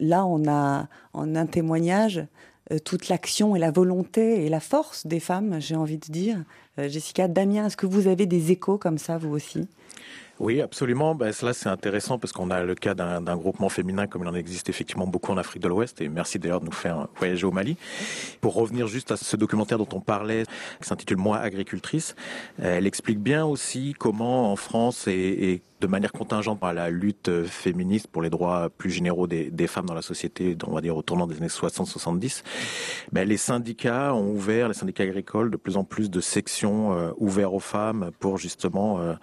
[0.00, 2.24] Là, on a en un témoignage
[2.72, 6.38] euh, toute l'action et la volonté et la force des femmes, j'ai envie de dire.
[6.78, 9.68] Euh, Jessica, Damien, est-ce que vous avez des échos comme ça, vous aussi?
[10.40, 11.14] Oui, absolument.
[11.14, 14.34] Ben, cela, c'est intéressant parce qu'on a le cas d'un groupement féminin comme il en
[14.34, 16.00] existe effectivement beaucoup en Afrique de l'Ouest.
[16.00, 17.76] Et merci d'ailleurs de nous faire voyager au Mali.
[18.40, 20.44] Pour revenir juste à ce documentaire dont on parlait,
[20.80, 22.16] qui s'intitule Moi agricultrice,
[22.58, 27.46] elle explique bien aussi comment en France et, et de manière contingente à la lutte
[27.46, 30.96] féministe pour les droits plus généraux des, des femmes dans la société, on va dire
[30.96, 32.42] au tournant des années 60-70,
[33.12, 37.12] ben, les syndicats ont ouvert, les syndicats agricoles, de plus en plus de sections euh,
[37.16, 39.14] ouvertes aux femmes pour justement euh,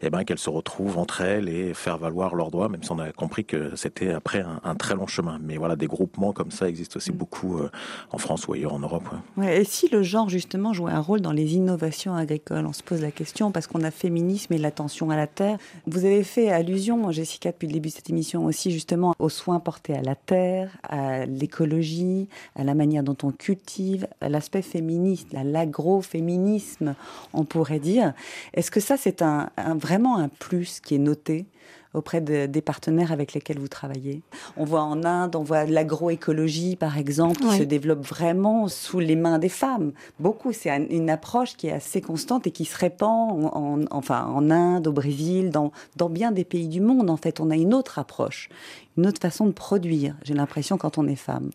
[0.00, 0.65] eh ben, qu'elles se retrouvent
[0.96, 4.40] entre elles et faire valoir leurs droits, même si on a compris que c'était après
[4.40, 5.38] un, un, très long chemin.
[5.42, 7.70] Mais voilà, des groupements comme ça existent aussi beaucoup euh,
[8.10, 9.04] en France ou ailleurs en Europe.
[9.36, 9.46] Ouais.
[9.46, 12.82] Ouais, et si le genre justement jouait un rôle dans les innovations agricoles On se
[12.82, 15.58] pose la question parce qu'on a féminisme et l'attention à la terre.
[15.86, 19.60] Vous avez fait allusion, Jessica, depuis le début de cette émission aussi, justement, aux soins
[19.60, 25.34] portés à la terre, à l'écologie, à la manière dont on cultive, à l'aspect féministe,
[25.34, 26.94] à l'agroféminisme,
[27.32, 28.12] on pourrait dire.
[28.54, 31.46] Est-ce que ça, c'est un, un, vraiment un plus qui est noté
[31.94, 34.22] auprès de, des partenaires avec lesquels vous travaillez.
[34.56, 37.58] On voit en Inde, on voit l'agroécologie, par exemple, qui oui.
[37.58, 39.92] se développe vraiment sous les mains des femmes.
[40.20, 44.26] Beaucoup, c'est une approche qui est assez constante et qui se répand en, en, enfin,
[44.26, 47.08] en Inde, au Brésil, dans, dans bien des pays du monde.
[47.08, 48.50] En fait, on a une autre approche,
[48.98, 51.50] une autre façon de produire, j'ai l'impression, quand on est femme.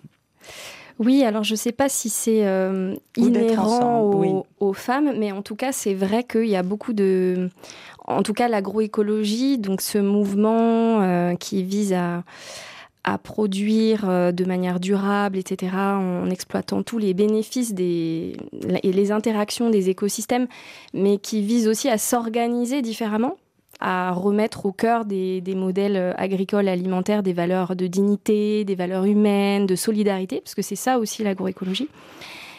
[1.03, 4.29] Oui, alors je ne sais pas si c'est euh, inhérent aux, oui.
[4.59, 7.49] aux, femmes, mais en tout cas, c'est vrai qu'il y a beaucoup de...
[8.05, 12.23] En tout cas, l'agroécologie, donc ce mouvement euh, qui vise à,
[13.03, 18.37] à produire euh, de manière durable, etc., en exploitant tous les bénéfices des,
[18.83, 20.45] et les interactions des écosystèmes,
[20.93, 23.37] mais qui vise aussi à s'organiser différemment
[23.81, 29.65] à remettre au cœur des, modèles agricoles alimentaires des valeurs de dignité, des valeurs humaines,
[29.65, 31.89] de solidarité, parce que c'est ça aussi l'agroécologie.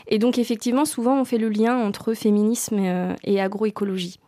[0.09, 4.19] Et donc effectivement, souvent on fait le lien entre féminisme et agroécologie.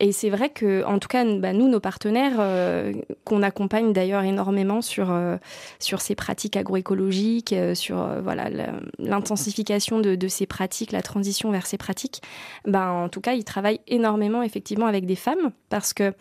[0.00, 2.92] Et c'est vrai que, en tout cas, bah, nous, nos partenaires, euh,
[3.24, 5.36] qu'on accompagne d'ailleurs énormément sur, euh,
[5.78, 8.50] sur ces pratiques agroécologiques, euh, sur voilà,
[8.98, 12.22] l'intensification de, ces pratiques, la transition vers ces pratiques,
[12.66, 16.12] bah, en tout cas, ils travaillent énormément effectivement avec des femmes parce que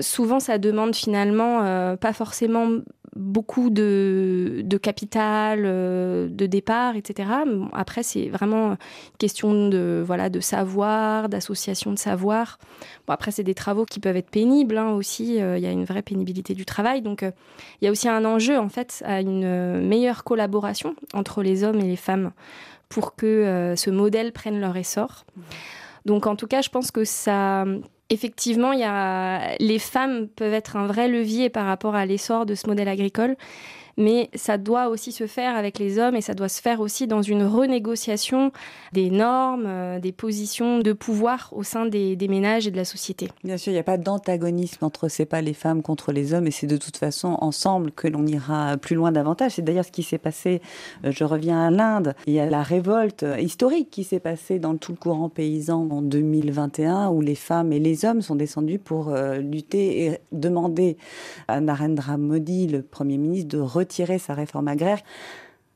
[0.00, 2.78] souvent, ça demande finalement pas forcément
[3.14, 7.28] beaucoup de, de capital, euh, de départ, etc.
[7.72, 8.76] Après, c'est vraiment
[9.18, 12.58] question de, voilà, de savoir, d'association de savoir.
[13.06, 15.36] Bon, après, c'est des travaux qui peuvent être pénibles hein, aussi.
[15.36, 17.02] Il euh, y a une vraie pénibilité du travail.
[17.02, 17.30] Donc, il euh,
[17.82, 21.86] y a aussi un enjeu, en fait, à une meilleure collaboration entre les hommes et
[21.86, 22.32] les femmes
[22.92, 25.24] pour que euh, ce modèle prenne leur essor.
[26.04, 27.64] Donc, en tout cas, je pense que ça
[28.12, 29.56] effectivement, y a...
[29.58, 33.36] les femmes peuvent être un vrai levier par rapport à l'essor de ce modèle agricole.
[33.96, 37.06] Mais ça doit aussi se faire avec les hommes et ça doit se faire aussi
[37.06, 38.52] dans une renégociation
[38.92, 43.28] des normes, euh, des positions de pouvoir au sein des, ménages et de la société.
[43.44, 46.46] Bien sûr, il n'y a pas d'antagonisme entre c'est pas les femmes contre les hommes
[46.46, 49.52] et c'est de toute façon ensemble que l'on ira plus loin davantage.
[49.52, 50.62] C'est d'ailleurs ce qui s'est passé,
[51.04, 54.76] euh, je reviens à l'Inde, il y a la révolte historique qui s'est passée dans
[54.76, 59.08] tout le courant paysan en 2021 où les femmes et les hommes sont descendus pour
[59.08, 60.96] euh, lutter et demander
[61.48, 65.00] à Narendra Modi, le Premier ministre, de retirer sa réforme agraire.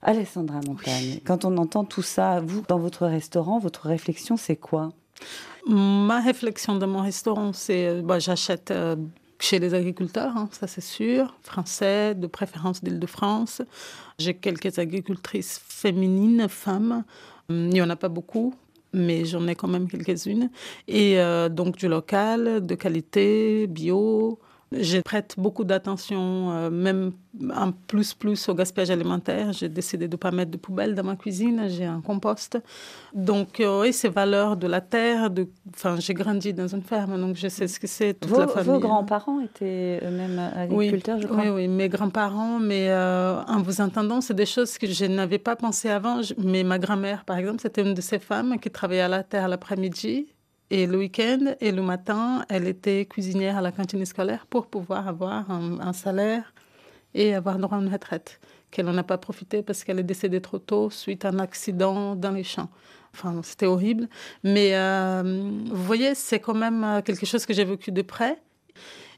[0.02, 1.22] Alessandra Montagne, oui.
[1.26, 4.90] quand on entend tout ça, vous, dans votre restaurant, votre réflexion, c'est quoi?
[5.66, 8.94] Ma réflexion dans mon restaurant, c'est bah, j'achète euh,
[9.40, 13.62] chez les agriculteurs, hein, ça c'est sûr, français, de préférence d'Île-de-France.
[14.18, 17.04] J'ai quelques agricultrices féminines, femmes.
[17.48, 18.54] Il n'y en a pas beaucoup,
[18.92, 20.50] mais j'en ai quand même quelques-unes.
[20.86, 24.38] Et euh, donc du local, de qualité, bio.
[24.72, 27.12] Je prête beaucoup d'attention, euh, même
[27.50, 29.52] un plus plus au gaspillage alimentaire.
[29.52, 31.68] J'ai décidé de ne pas mettre de poubelle dans ma cuisine.
[31.68, 32.58] J'ai un compost.
[33.14, 35.30] Donc, euh, oui, ces valeurs de la terre.
[35.30, 35.46] De...
[35.72, 38.48] Enfin, j'ai grandi dans une ferme, donc je sais ce que c'est toute vos, la
[38.48, 38.72] famille.
[38.72, 41.42] Vos grands-parents étaient eux-mêmes agriculteurs, oui, je crois.
[41.42, 42.58] Oui, oui, mes grands-parents.
[42.58, 46.20] Mais euh, en vous entendant, c'est des choses que je n'avais pas pensé avant.
[46.38, 49.46] Mais ma grand-mère, par exemple, c'était une de ces femmes qui travaillait à la terre
[49.46, 50.26] l'après-midi
[50.70, 55.06] et le week-end et le matin, elle était cuisinière à la cantine scolaire pour pouvoir
[55.06, 56.52] avoir un, salaire
[57.14, 60.40] et avoir droit à une retraite, qu'elle n'en a pas profité parce qu'elle est décédée
[60.40, 62.68] trop tôt suite à un accident dans les champs.
[63.14, 64.08] Enfin, c'était horrible.
[64.42, 65.22] Mais euh,
[65.70, 68.36] vous voyez, c'est quand même euh, quelque chose que j'ai vécu de près.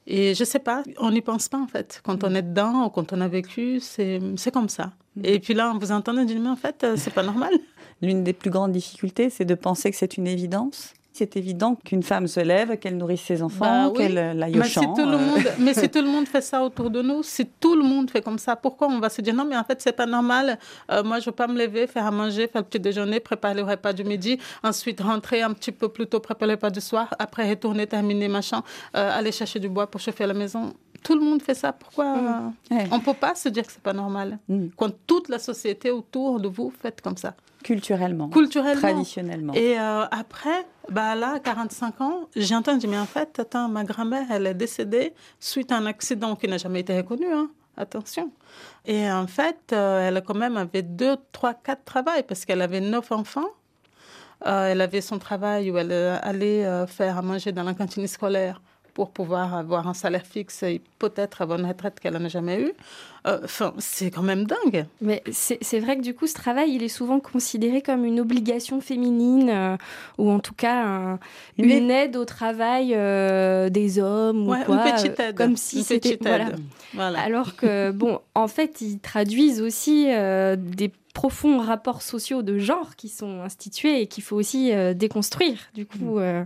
[0.06, 2.00] Et je sais pas, on n'y pense pas en fait.
[2.04, 4.20] Quand on est dedans ou quand on a vécu, c'est
[4.52, 4.92] comme ça.
[5.24, 7.52] Et puis là, on vous entend dire, mais en fait, c'est pas normal.
[8.00, 12.04] L'une des plus grandes difficultés, c'est de penser que c'est une évidence C'est évident qu'une
[12.04, 13.98] femme se lève, qu'elle nourrisse ses enfants, Bah oui.
[13.98, 14.68] qu'elle aille au mais.
[14.68, 15.18] Si tout le euh.
[15.18, 18.08] monde, mais si tout le monde fait ça autour de nous, si tout le monde
[18.08, 20.60] fait comme ça, pourquoi on va se dire non, mais en fait, c'est pas normal.
[20.92, 23.54] Euh, moi, je veux pas me lever, faire à manger, faire le petit déjeuner, préparer
[23.54, 26.80] le repas du midi, ensuite rentrer un petit peu plus tôt, préparer le repas du
[26.80, 28.62] soir, après retourner, terminer, machin,
[28.96, 30.72] euh, aller chercher du bois pour chauffer la maison.
[31.02, 31.72] Tout le monde fait ça.
[31.72, 32.52] Pourquoi Mm.
[32.92, 34.38] on peut pas se dire que c'est pas normal
[34.76, 37.34] quand toute la société autour de vous fait comme ça
[37.64, 38.28] Culturellement.
[38.28, 38.80] culturellement.
[38.80, 39.52] Traditionnellement.
[39.54, 43.68] Et euh, après, bah là, à 45 ans, j'entends, je dis, mais en fait, attends,
[43.68, 47.48] ma grand-mère, elle est décédée suite à un accident qui n'a jamais été reconnu, hein.
[47.76, 48.30] Attention.
[48.86, 52.80] Et en fait, euh, elle quand même avait deux, trois, quatre travails parce qu'elle avait
[52.80, 53.46] neuf enfants.
[54.46, 58.06] Euh, elle avait son travail où elle allait euh, faire à manger dans la cantine
[58.06, 58.60] scolaire
[58.98, 62.72] pour pouvoir avoir un salaire fixe et peut-être avoir une retraite qu'elle n'a jamais eue.
[63.28, 64.86] Euh, Enfin, c'est quand même dingue.
[65.00, 68.80] Mais c'est vrai que du coup, ce travail, il est souvent considéré comme une obligation
[68.80, 69.76] féminine, euh,
[70.18, 71.18] ou en tout cas un-
[71.58, 75.36] Une aide au travail euh, des hommes, Ouais, ou quoi, une petite aide.
[75.36, 76.18] comme si c'était
[76.92, 77.20] voilà.
[77.20, 82.94] Alors que bon, en fait, ils traduisent aussi euh, des profonds rapports sociaux de genre
[82.94, 85.58] qui sont institués et qu'il faut aussi euh, déconstruire.
[85.74, 86.44] Du coup, euh,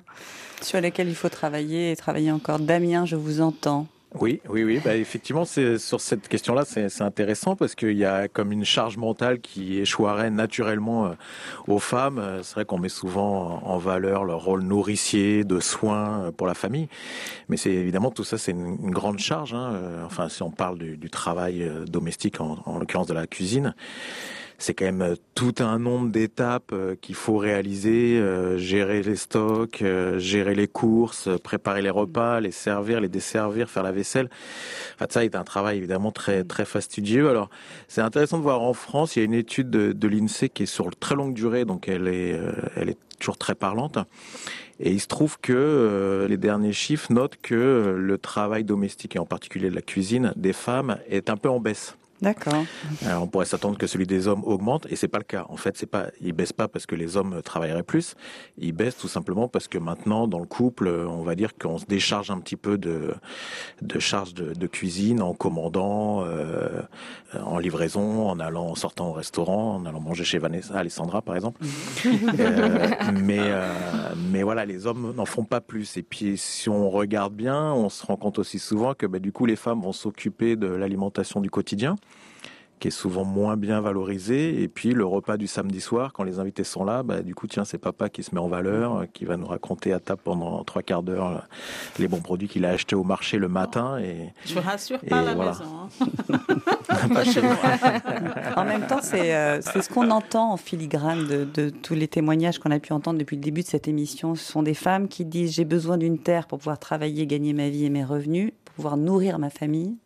[0.62, 2.58] Sur lesquels il faut travailler et travailler encore.
[2.58, 3.87] Damien, je vous entends.
[4.18, 4.80] Oui, oui, oui.
[4.82, 8.64] Bah, effectivement, c'est sur cette question-là, c'est c'est intéressant parce qu'il y a comme une
[8.64, 11.11] charge mentale qui échouerait naturellement euh,
[11.68, 12.40] aux femmes.
[12.42, 16.88] C'est vrai qu'on met souvent en valeur leur rôle nourricier, de soins pour la famille,
[17.50, 19.52] mais c'est évidemment tout ça, c'est une, une grande charge.
[19.52, 19.78] Hein.
[20.06, 23.74] Enfin, si on parle du, du travail domestique, en, en l'occurrence de la cuisine.
[24.62, 29.16] C'est quand même euh, tout un nombre d'étapes euh, qu'il faut réaliser, euh, gérer les
[29.16, 29.83] stocks,
[30.18, 34.31] gérer les courses, préparer les repas, les servir, les desservir, faire la vaisselle.
[34.94, 37.29] Enfin, ça est un travail évidemment très très fastidieux.
[37.29, 37.51] Alors,
[37.88, 40.62] c'est intéressant de voir en France, il y a une étude de, de l'INSEE qui
[40.62, 42.38] est sur très longue durée, donc elle est
[42.77, 43.98] elle est toujours très parlante.
[44.79, 49.18] Et il se trouve que euh, les derniers chiffres notent que le travail domestique et
[49.18, 51.96] en particulier de la cuisine des femmes est un peu en baisse.
[52.22, 52.64] D'accord.
[53.04, 55.44] Alors, on pourrait s'attendre que celui des hommes augmente et c'est pas le cas.
[55.48, 58.14] En fait, c'est pas, il baisse pas parce que les hommes travailleraient plus.
[58.58, 61.85] Il baisse tout simplement parce que maintenant, dans le couple, on va dire qu'on se
[61.85, 63.12] décharge un petit peu de,
[63.82, 66.82] de charges de, de cuisine en commandant, euh,
[67.35, 71.35] en livraison, en allant, en sortant au restaurant, en allant manger chez Vanessa, Alessandra par
[71.35, 71.61] exemple.
[72.38, 72.88] Euh,
[73.22, 73.68] mais, euh,
[74.30, 75.96] mais voilà, les hommes n'en font pas plus.
[75.96, 79.32] Et puis, si on regarde bien, on se rend compte aussi souvent que bah, du
[79.32, 81.96] coup, les femmes vont s'occuper de l'alimentation du quotidien
[82.83, 84.61] qui est souvent moins bien valorisé.
[84.61, 87.47] Et puis le repas du samedi soir, quand les invités sont là, bah, du coup,
[87.47, 90.21] tiens, c'est papa qui se met en valeur, euh, qui va nous raconter à table
[90.25, 91.38] pendant trois quarts d'heure euh,
[92.01, 93.99] les bons produits qu'il a achetés au marché le matin.
[94.01, 95.53] Et, Je vous rassure, pas à la voilà.
[95.53, 95.64] maison.
[96.31, 97.09] hein.
[97.14, 97.57] Pas chez moi.
[98.57, 102.09] En même temps, c'est euh, c'est ce qu'on entend en filigrane de, de tous les
[102.09, 104.35] témoignages qu'on a pu entendre depuis le début de cette émission.
[104.35, 107.68] Ce sont des femmes qui disent j'ai besoin d'une terre pour pouvoir travailler, gagner ma
[107.68, 109.97] vie et mes revenus, pour pouvoir nourrir ma famille,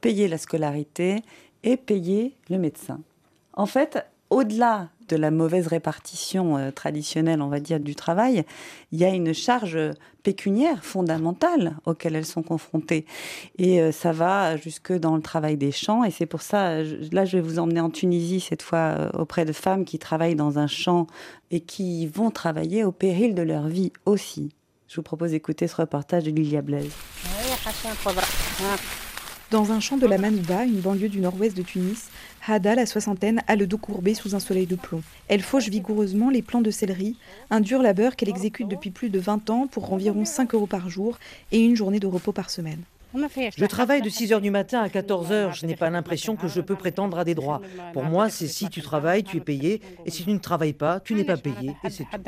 [0.00, 1.22] payer la scolarité
[1.64, 3.00] et payer le médecin.
[3.54, 8.44] En fait, au-delà de la mauvaise répartition euh, traditionnelle, on va dire, du travail,
[8.90, 9.78] il y a une charge
[10.22, 13.04] pécuniaire fondamentale auquel elles sont confrontées.
[13.58, 16.04] Et euh, ça va jusque dans le travail des champs.
[16.04, 19.44] Et c'est pour ça, là, je vais vous emmener en Tunisie cette fois euh, auprès
[19.44, 21.06] de femmes qui travaillent dans un champ
[21.50, 24.50] et qui vont travailler au péril de leur vie aussi.
[24.88, 26.92] Je vous propose d'écouter ce reportage de Lilia Blaise.
[29.54, 32.08] Dans un champ de la Manouba, une banlieue du nord-ouest de Tunis,
[32.44, 35.00] Hada, la soixantaine, a le dos courbé sous un soleil de plomb.
[35.28, 37.16] Elle fauche vigoureusement les plants de céleri,
[37.50, 40.90] un dur labeur qu'elle exécute depuis plus de 20 ans pour environ 5 euros par
[40.90, 41.20] jour
[41.52, 42.82] et une journée de repos par semaine.
[43.14, 45.56] Je travaille de 6h du matin à 14h.
[45.58, 47.60] Je n'ai pas l'impression que je peux prétendre à des droits.
[47.92, 50.98] Pour moi, c'est si tu travailles, tu es payé, et si tu ne travailles pas,
[50.98, 52.20] tu n'es pas payé, et c'est tout.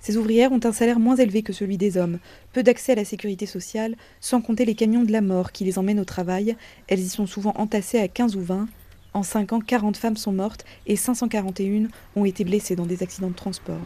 [0.00, 2.18] Ces ouvrières ont un salaire moins élevé que celui des hommes,
[2.52, 5.78] peu d'accès à la sécurité sociale, sans compter les camions de la mort qui les
[5.78, 6.56] emmènent au travail.
[6.86, 8.68] Elles y sont souvent entassées à 15 ou 20.
[9.14, 13.30] En 5 ans, 40 femmes sont mortes et 541 ont été blessées dans des accidents
[13.30, 13.80] de transport.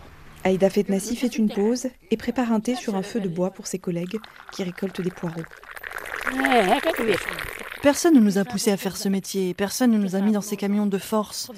[0.44, 3.68] Aïda Fetnassi fait une pause et prépare un thé sur un feu de bois pour
[3.68, 4.18] ses collègues
[4.52, 5.44] qui récoltent des poireaux.
[7.83, 10.41] Personne ne nous a poussé à faire ce métier, personne ne nous a mis dans
[10.41, 11.51] ces camions de force.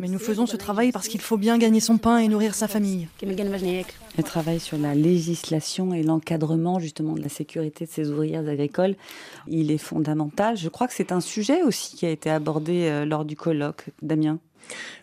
[0.00, 2.66] Mais nous faisons ce travail parce qu'il faut bien gagner son pain et nourrir sa
[2.66, 3.06] famille.
[3.22, 8.96] Elle travaille sur la législation et l'encadrement justement de la sécurité de ces ouvrières agricoles.
[9.46, 10.56] Il est fondamental.
[10.56, 13.84] Je crois que c'est un sujet aussi qui a été abordé euh, lors du colloque.
[14.02, 14.40] Damien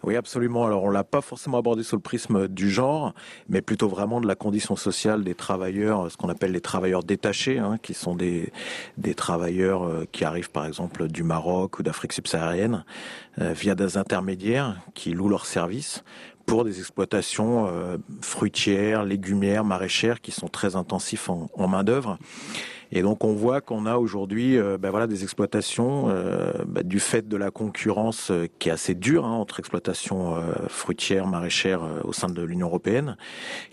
[0.04, 0.66] Oui, absolument.
[0.66, 3.14] Alors, on l'a pas forcément abordé sous le prisme du genre,
[3.50, 7.60] mais plutôt vraiment de la condition sociale des travailleurs, ce qu'on appelle les travailleurs détachés,
[7.60, 8.52] hein, qui sont des,
[9.16, 12.86] travailleurs euh, qui arrivent par exemple du Maroc ou d'Afrique subsaharienne,
[13.40, 16.04] euh, via des intermédiaires qui louent leurs services
[16.46, 17.68] pour des exploitations
[18.22, 22.18] fruitières, légumières, maraîchères qui sont très intensifs en, en main d'œuvre.
[22.92, 27.00] Et donc on voit qu'on a aujourd'hui euh, ben voilà, des exploitations euh, ben du
[27.00, 30.36] fait de la concurrence euh, qui est assez dure hein, entre exploitations
[30.68, 33.18] fruitières, maraîchères au sein de l'Union européenne,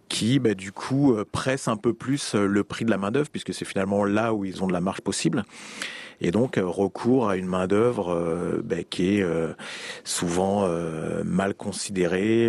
[0.08, 3.54] qui ben, du coup pressent un peu plus le prix de la main d'œuvre puisque
[3.54, 5.44] c'est finalement là où ils ont de la marge possible
[6.22, 9.26] et donc recours à une main d'œuvre ben, qui est
[10.04, 10.66] souvent
[11.24, 12.48] mal considérée,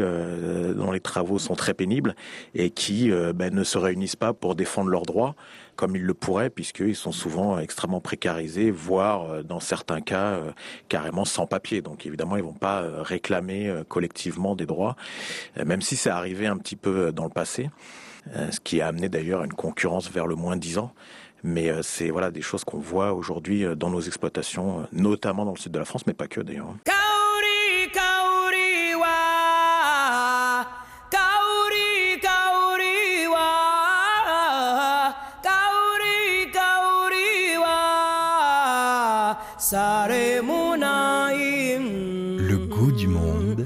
[0.75, 2.15] dont les travaux sont très pénibles
[2.53, 5.35] et qui ben, ne se réunissent pas pour défendre leurs droits
[5.75, 10.51] comme ils le pourraient, puisqu'ils sont souvent extrêmement précarisés, voire euh, dans certains cas euh,
[10.87, 11.81] carrément sans papier.
[11.81, 14.95] Donc évidemment, ils vont pas euh, réclamer collectivement des droits,
[15.63, 17.69] même si c'est arrivé un petit peu dans le passé,
[18.51, 20.93] ce qui a amené d'ailleurs une concurrence vers le moins 10 ans.
[21.43, 25.71] Mais c'est voilà des choses qu'on voit aujourd'hui dans nos exploitations, notamment dans le sud
[25.71, 26.75] de la France, mais pas que d'ailleurs.
[42.39, 43.65] Le goût du monde.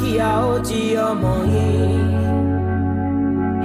[0.00, 2.00] kí a ó jí ọmọ yìí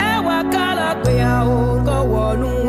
[0.10, 2.61] ẹ wá kálá pé a ó kọ́ wọnú.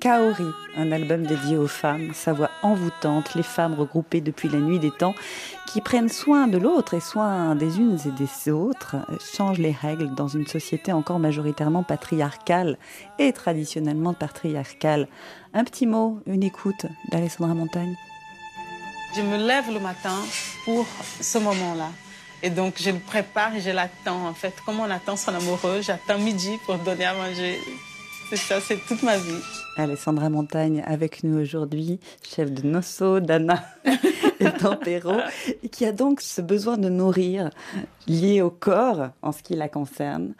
[0.00, 4.78] Kaori, un album dédié aux femmes, sa voix envoûtante, les femmes regroupées depuis la nuit
[4.78, 5.14] des temps,
[5.66, 8.96] qui prennent soin de l'autre et soin des unes et des autres,
[9.36, 12.78] changent les règles dans une société encore majoritairement patriarcale
[13.18, 15.08] et traditionnellement patriarcale.
[15.52, 17.96] Un petit mot, une écoute d'Alessandra Montagne.
[19.14, 20.16] Je me lève le matin
[20.64, 20.86] pour
[21.20, 21.90] ce moment-là.
[22.42, 24.54] Et donc, je le prépare et je l'attends, en fait.
[24.64, 27.58] Comme on attend son amoureux, j'attends midi pour donner à manger.
[28.36, 29.40] Ça, c'est toute ma vie.
[29.76, 33.64] Alessandra Montagne avec nous aujourd'hui, chef de Nosso, d'Anna
[34.40, 35.16] et Tempero,
[35.70, 37.50] qui a donc ce besoin de nourrir
[38.06, 40.34] lié au corps en ce qui la concerne.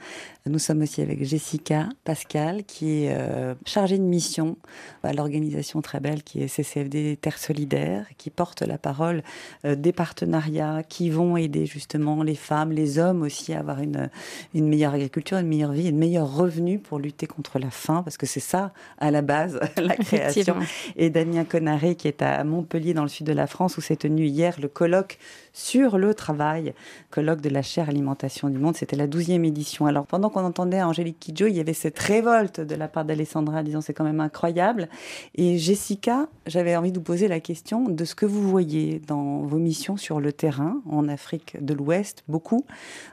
[0.47, 4.59] Nous sommes aussi avec Jessica Pascal, qui est euh, chargée de mission
[5.03, 9.23] à l'organisation très belle qui est CCFD Terre Solidaire, qui porte la parole
[9.65, 14.11] euh, des partenariats qui vont aider justement les femmes, les hommes aussi à avoir une,
[14.53, 18.19] une meilleure agriculture, une meilleure vie, une meilleure revenu pour lutter contre la faim, parce
[18.19, 20.57] que c'est ça à la base, la création.
[20.97, 23.97] Et Damien Conaré, qui est à Montpellier, dans le sud de la France, où s'est
[23.97, 25.19] tenu hier le colloque
[25.55, 26.75] sur le travail,
[27.11, 28.77] colloque de la chère alimentation du monde.
[28.77, 29.87] C'était la douzième édition.
[29.87, 33.63] Alors pendant qu'on entendait Angélique Kidjo, il y avait cette révolte de la part d'Alessandra
[33.63, 34.89] disant c'est quand même incroyable.
[35.35, 39.39] Et Jessica, j'avais envie de vous poser la question de ce que vous voyez dans
[39.43, 42.67] vos missions sur le terrain, en Afrique de l'Ouest, beaucoup,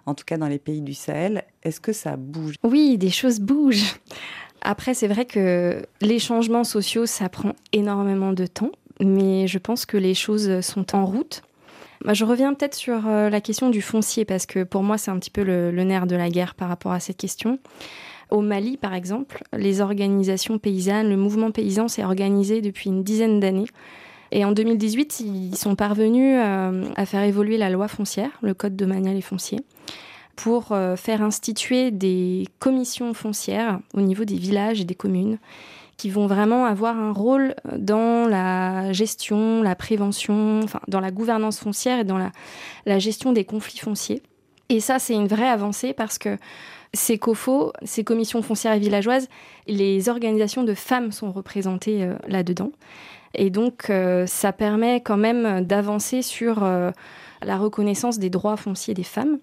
[0.05, 1.43] en tout cas dans les pays du Sahel.
[1.63, 2.55] Est-ce que ça bouge?
[2.63, 3.95] Oui, des choses bougent.
[4.63, 9.85] Après, c'est vrai que les changements sociaux, ça prend énormément de temps, mais je pense
[9.85, 11.43] que les choses sont en route.
[12.03, 15.11] Bah, je reviens peut-être sur euh, la question du foncier, parce que pour moi, c'est
[15.11, 17.59] un petit peu le, nerf de la guerre par rapport à cette question.
[18.31, 23.39] Au Mali, par exemple, les organisations paysannes, le mouvement paysan s'est organisé depuis une dizaine
[23.39, 23.67] d'années
[24.31, 29.17] Et en 2018, ils sont parvenus à faire évoluer la loi foncière, le code domanial
[29.17, 29.59] et foncier,
[30.37, 35.37] pour faire instituer des commissions foncières au niveau des villages et des communes
[36.01, 41.59] qui vont vraiment avoir un rôle dans la gestion, la prévention, enfin, dans la gouvernance
[41.59, 44.23] foncière et dans la, gestion des conflits fonciers.
[44.69, 46.39] Et ça, c'est une vraie avancée parce que
[46.91, 49.29] ces COFO, ces commissions foncières et villageoises,
[49.67, 52.71] les organisations de femmes sont représentées euh, là-dedans.
[53.35, 56.89] Et donc, euh, ça permet quand même d'avancer sur euh,
[57.43, 59.37] la reconnaissance des droits fonciers des femmes.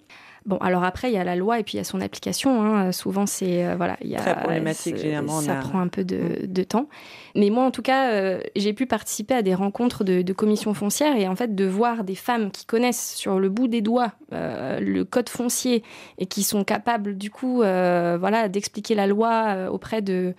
[0.49, 2.63] Bon, alors après, il y a la loi et puis il y a son application.
[2.63, 2.91] Hein.
[2.91, 4.97] Souvent, c'est euh, voilà, il y a très problématique.
[4.97, 6.65] Généralement, ça prend un peu de, mm.
[6.65, 6.89] temps.
[7.35, 10.73] Mais moi, en tout cas, euh, j'ai pu participer à des rencontres de, de commissions
[10.73, 14.13] foncières et en fait de voir des femmes qui connaissent sur le bout des doigts
[14.33, 15.83] euh, le code foncier
[16.17, 20.33] et qui sont capables du coup, voilà, d'expliquer la loi auprès de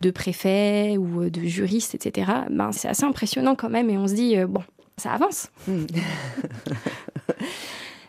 [0.00, 2.32] de préfets ou de juristes, etc.
[2.50, 4.64] Ben, c'est assez impressionnant quand même et on se dit bon,
[4.96, 5.52] ça avance.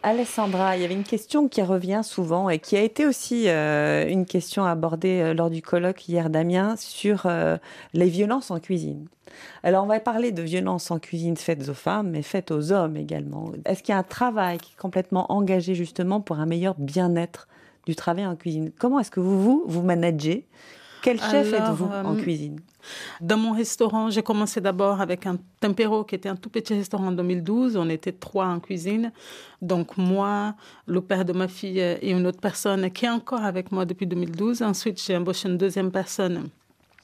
[0.05, 4.05] Alessandra, il y avait une question qui revient souvent et qui a été aussi euh,
[4.05, 7.57] une question abordée euh, lors du colloque hier Damien sur euh,
[7.93, 9.07] les violences en cuisine.
[9.63, 12.97] Alors on va parler de violences en cuisine faites aux femmes, mais faites aux hommes
[12.97, 13.53] également.
[13.63, 17.47] Est-ce qu'il y a un travail qui est complètement engagé justement pour un meilleur bien-être
[17.85, 18.71] du travail en cuisine?
[18.77, 20.45] Comment est-ce que vous vous, vous managez
[21.03, 22.61] quel chef êtes-vous en cuisine?
[23.19, 27.07] Dans mon restaurant, j'ai commencé d'abord avec un tempero qui était un tout petit restaurant
[27.07, 27.75] en 2012.
[27.75, 29.11] On était trois en cuisine.
[29.61, 33.71] Donc moi, le père de ma fille et une autre personne qui est encore avec
[33.73, 34.61] moi depuis 2012.
[34.61, 36.49] Ensuite, j'ai embauché une deuxième personne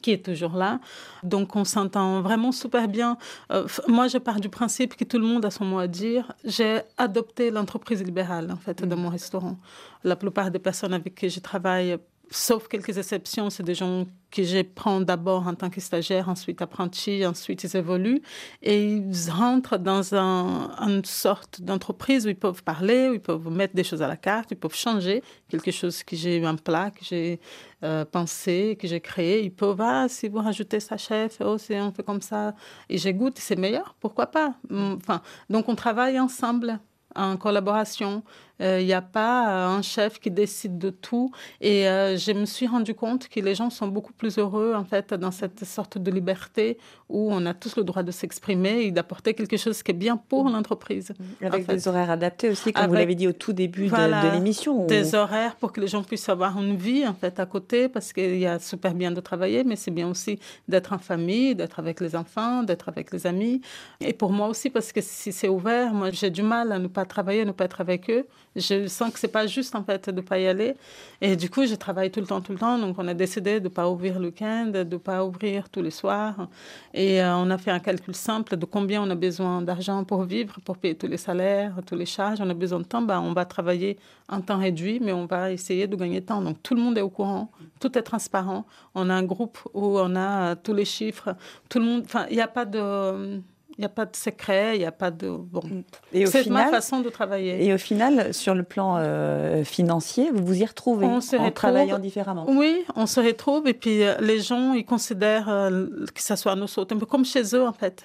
[0.02, 0.80] qui est toujours là.
[1.24, 3.18] Donc on s'entend vraiment super bien.
[3.52, 6.32] Euh, moi, je pars du principe que tout le monde a son mot à dire.
[6.46, 9.58] J'ai adopté l'entreprise libérale, en fait, dans mon restaurant.
[10.06, 11.98] La plupart des personnes avec qui je travaille
[12.32, 16.62] sauf quelques exceptions, c'est des gens que je prends d'abord en tant que stagiaire, ensuite
[16.62, 18.22] apprenti, ensuite ils évoluent
[18.62, 23.50] et ils rentrent dans un, une sorte d'entreprise où ils peuvent parler, où ils peuvent
[23.50, 26.92] mettre des choses à la carte, ils peuvent changer quelque chose que j'ai un plat
[26.92, 27.40] que j'ai
[27.84, 29.44] euh, pensé, que j'ai créé.
[29.44, 32.54] Ils peuvent, ah, si vous rajoutez ça, chef, oh, on fait comme ça
[32.90, 34.54] et j'ai goûte, c'est meilleur, pourquoi pas?
[34.72, 36.80] Enfin, donc on travaille ensemble
[37.16, 38.24] en collaboration.
[38.60, 41.32] Il euh, n'y a pas euh, un chef qui décide de tout.
[41.62, 44.84] Et euh, je me suis rendu compte que les gens sont beaucoup plus heureux, en
[44.84, 48.92] fait, dans cette sorte de liberté où on a tous le droit de s'exprimer et
[48.92, 50.52] d'apporter quelque chose qui est bien pour mmh.
[50.52, 51.14] l'entreprise.
[51.18, 51.46] Mmh.
[51.46, 54.86] Avec des horaires adaptés aussi, comme vous l'avez dit au tout début de, l'émission.
[54.86, 58.12] Des horaires pour que les gens puissent avoir une vie, en fait, à côté, parce
[58.12, 60.38] qu'il y a super bien de travailler, mais c'est bien aussi
[60.68, 63.62] d'être en famille, d'être avec les enfants, d'être avec les amis.
[64.02, 66.88] Et pour moi aussi, parce que si c'est ouvert, moi, j'ai du mal à ne
[66.88, 68.28] pas travailler, à ne pas être avec eux.
[68.56, 70.76] Je sens que c'est pas juste en fait de pas y aller.
[71.22, 72.80] Et du coup, je travaille tout le temps, tout le temps.
[72.80, 76.48] Donc, on a décidé de pas ouvrir le week-end, de pas ouvrir tous les soirs.
[76.94, 80.24] Et euh, on a fait un calcul simple de combien on a besoin d'argent pour
[80.24, 82.40] vivre, pour payer tous les salaires, tous les charges.
[82.42, 83.02] On a besoin de temps.
[83.02, 83.98] Ben, on va travailler
[84.28, 86.42] en temps réduit, mais on va essayer de gagner temps.
[86.42, 87.52] Donc, tout le monde est au courant.
[87.80, 88.66] Tout est transparent.
[88.96, 91.36] On a un groupe où on a tous les chiffres.
[91.70, 92.02] Tout le monde.
[92.06, 93.42] Enfin, il n'y a pas de
[93.80, 95.30] il n'y a pas de secret, il n'y a pas de...
[95.30, 96.26] Bon, mm.
[96.26, 97.66] c'est ma façon de travailler.
[97.66, 101.50] Et au final, sur le plan euh, financier, vous vous y retrouvez on se en
[101.50, 106.22] travaillant différemment Oui, on se retrouve et puis euh, les gens, ils considèrent euh, que
[106.22, 108.04] ça soit un peu comme chez eux en fait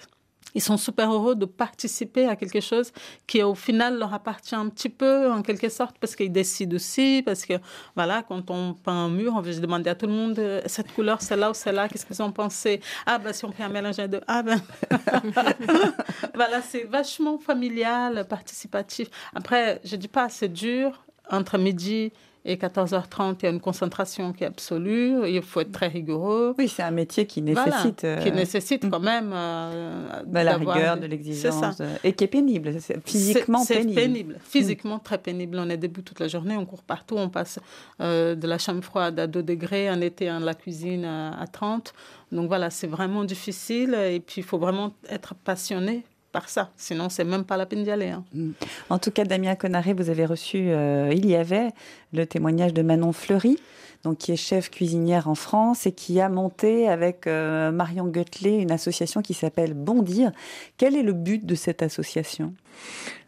[0.54, 2.92] ils sont super heureux de participer à quelque chose
[3.26, 7.22] qui au final leur appartient un petit peu en quelque sorte parce qu'ils décident aussi
[7.24, 7.54] parce que
[7.96, 10.92] voilà quand on peint un mur on veut demander à tout le monde euh, cette
[10.92, 12.80] couleur celle-là ou celle-là qu'est-ce qu'ils ont pensé?
[13.06, 14.60] Ah ben si on fait un mélange de ah ben.
[16.34, 19.08] Voilà c'est vachement familial participatif.
[19.34, 22.12] Après je dis pas c'est dur entre midi
[22.46, 25.26] et 14h30, il y a une concentration qui est absolue.
[25.26, 26.54] Il faut être très rigoureux.
[26.58, 28.00] Oui, c'est un métier qui nécessite.
[28.00, 29.32] qui euh, nécessite quand même.
[29.34, 31.80] Euh, bah, la rigueur, de l'exigence.
[31.80, 32.70] Euh, et qui est pénible,
[33.06, 33.94] physiquement pénible.
[33.94, 35.58] C'est pénible, physiquement très pénible.
[35.58, 37.58] On est debout toute la journée, on court partout, on passe
[37.98, 41.94] de la chambre froide à 2 degrés, en été, en la cuisine à 30.
[42.30, 43.94] Donc voilà, c'est vraiment difficile.
[43.94, 46.04] Et puis, il faut vraiment être passionné
[46.34, 46.70] par ça.
[46.76, 48.08] Sinon, c'est même pas la peine d'y aller.
[48.08, 48.24] Hein.
[48.34, 48.50] Mm.
[48.90, 51.68] En tout cas, Damien Conaré, vous avez reçu, euh, il y avait
[52.12, 53.56] le témoignage de Manon Fleury,
[54.02, 58.58] donc qui est chef cuisinière en France et qui a monté avec euh, Marion Goettelet
[58.60, 60.32] une association qui s'appelle Bondir.
[60.76, 62.52] Quel est le but de cette association?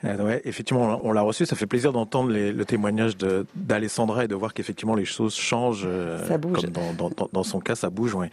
[0.05, 1.47] Euh, ouais, effectivement, on l'a reçu.
[1.47, 3.17] Ça fait plaisir d'entendre le témoignage
[3.55, 5.89] d'Alessandra et de voir qu'effectivement les choses changent.
[6.27, 6.63] ça bouge.
[6.63, 8.17] Comme dans, dans, dans, son cas, ça bouge.
[8.17, 8.31] Ouais.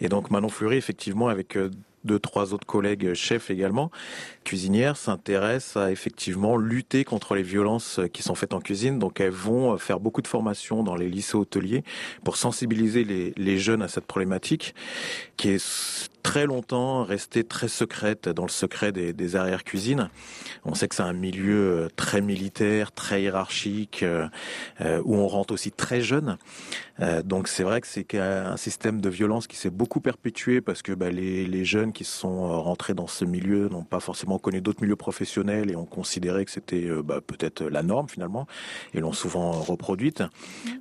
[0.00, 1.56] Et donc Manon Fleury, effectivement, avec
[2.06, 3.90] deux, trois autres collègues chefs également,
[4.44, 8.98] cuisinières, s'intéressent à effectivement lutter contre les violences qui sont faites en cuisine.
[8.98, 11.84] Donc elles vont faire beaucoup de formations dans les lycées hôteliers
[12.24, 14.74] pour sensibiliser les, les jeunes à cette problématique
[15.36, 20.10] qui est très longtemps restée très secrète dans le secret des, des arrières-cuisines.
[20.64, 24.04] On sait que c'est un milieu très militaire, très hiérarchique,
[25.04, 26.36] où on rentre aussi très jeune.
[27.24, 30.92] donc c'est vrai que c'est un système de violence qui s'est beaucoup perpétué parce que
[30.92, 34.82] bah, les, les, jeunes qui sont rentrés dans ce milieu n'ont pas forcément connu d'autres
[34.82, 38.48] milieux professionnels et ont considéré que c'était bah, peut-être la norme finalement
[38.94, 40.24] et l'ont souvent reproduite.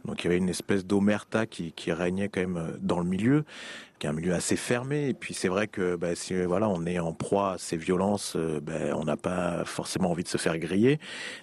[0.05, 3.45] Donc il y avait une espèce d'omerta qui, qui régnait quand même dans le milieu
[4.05, 5.09] qui un milieu assez fermé.
[5.09, 8.37] Et puis c'est vrai que bah, si voilà, on est en proie à ces violences,
[8.61, 10.99] bah, on n'a pas forcément envie de se faire griller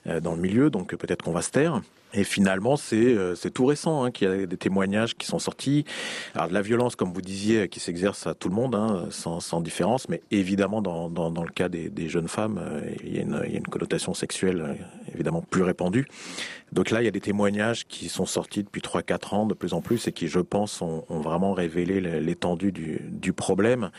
[0.06, 1.80] euh, dans le milieu, donc peut-être qu'on va se taire.
[2.14, 5.38] Et finalement, c'est euh, c'est tout récent hein, qu'il y a des témoignages qui sont
[5.38, 5.84] sortis.
[6.34, 9.40] Alors de la violence, comme vous disiez, qui s'exerce à tout le monde, hein, sans,
[9.40, 13.16] sans, différence, mais évidemment dans, dans, dans le cas des, des, jeunes femmes, euh, il,
[13.16, 14.76] y a une, il y a une connotation sexuelle
[15.14, 16.06] évidemment plus répandue.
[16.72, 19.74] Donc là, il y a des témoignages qui sont sortis depuis 3-4 ans de plus
[19.74, 23.90] en plus et qui, je pense, ont, ont vraiment révélé l'étendue du, du, problème.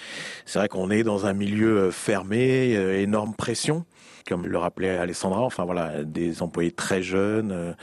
[0.46, 3.86] C'est vrai qu'on est dans un milieu fermé, euh, énorme pression
[4.28, 7.52] comme le rappelait Alessandra, enfin voilà, des employés très jeunes.
[7.52, 7.74] Euh,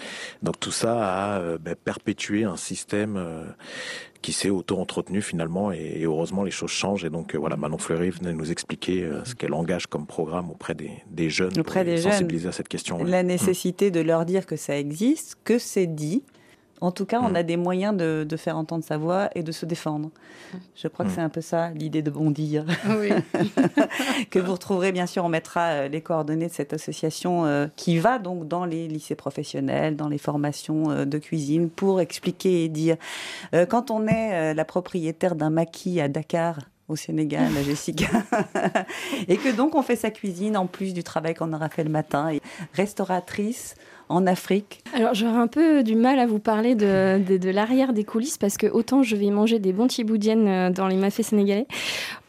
[0.42, 3.44] donc tout ça a euh, ben, perpétué un système euh,
[4.22, 8.34] qui s'est auto-entretenu finalement et, heureusement les choses changent et donc voilà Manon Fleury venait
[8.34, 12.50] nous expliquer ce qu'elle engage comme programme auprès des, des jeunes auprès des sensibiliser jeunes,
[12.50, 13.02] à cette question.
[13.02, 16.22] La nécessité de leur dire que ça existe, que c'est dit,
[16.80, 19.52] en tout cas, on a des moyens de, de, faire entendre sa voix et de
[19.52, 20.10] se défendre.
[20.74, 22.64] Je crois que c'est un peu ça l'idée de bondir.
[22.88, 23.10] Oui.
[24.30, 28.18] que vous retrouverez, bien sûr, on mettra les coordonnées de cette association euh, qui va
[28.18, 32.96] donc dans les lycées professionnels, dans les formations euh, de cuisine pour expliquer et dire.
[33.54, 36.58] Euh, quand on est la propriétaire d'un maquis à Dakar,
[36.88, 38.08] au Sénégal, la Jessica.
[39.28, 41.90] et que donc on fait sa cuisine en plus du travail qu'on aura fait le
[41.90, 42.30] matin.
[42.30, 42.40] Et
[42.74, 43.76] restauratrice
[44.10, 48.36] en Afrique Alors j'aurais un peu du mal à vous parler de, l'arrière des coulisses
[48.36, 51.66] parce que autant je vais manger des bons tiboudiennes dans les mafés sénégalais,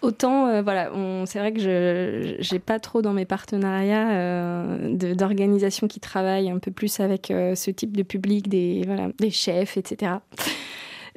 [0.01, 0.91] autant euh, voilà,
[1.25, 6.59] c'est vrai que je j'ai pas trop dans mes partenariats euh, d'organisations qui travaillent un
[6.59, 10.13] peu plus avec euh, ce type de public, des, voilà, des chefs, etc.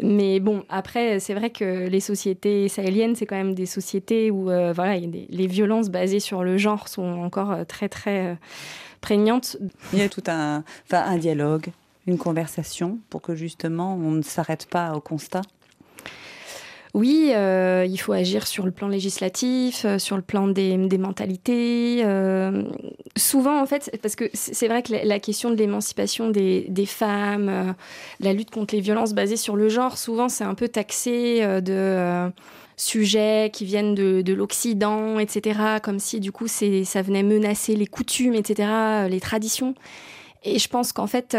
[0.02, 4.50] Mais bon, après, c'est vrai que les sociétés sahéliennes, c'est quand même des sociétés où
[4.50, 8.36] euh, voilà, les violences basées sur le genre sont encore euh, très, très
[9.92, 11.68] Il y a tout un, enfin, un dialogue,
[12.06, 15.42] une conversation pour que justement on ne s'arrête pas au constat
[16.94, 20.98] oui, euh, il faut agir sur le plan législatif, euh, sur le plan des, des
[20.98, 22.02] mentalités.
[22.04, 22.62] Euh,
[23.16, 27.48] souvent, en fait, parce que c'est vrai que la, question de l'émancipation des, des, femmes,
[27.48, 27.72] euh,
[28.20, 32.30] la lutte contre les violences basées sur le genre, souvent c'est un peu taxé de
[32.76, 35.78] sujets qui viennent de, de l'Occident, etc.
[35.82, 38.68] Comme si du coup ça venait menacer les coutumes, etc.,
[39.08, 39.74] les traditions.
[40.42, 41.36] Et je pense qu'en fait,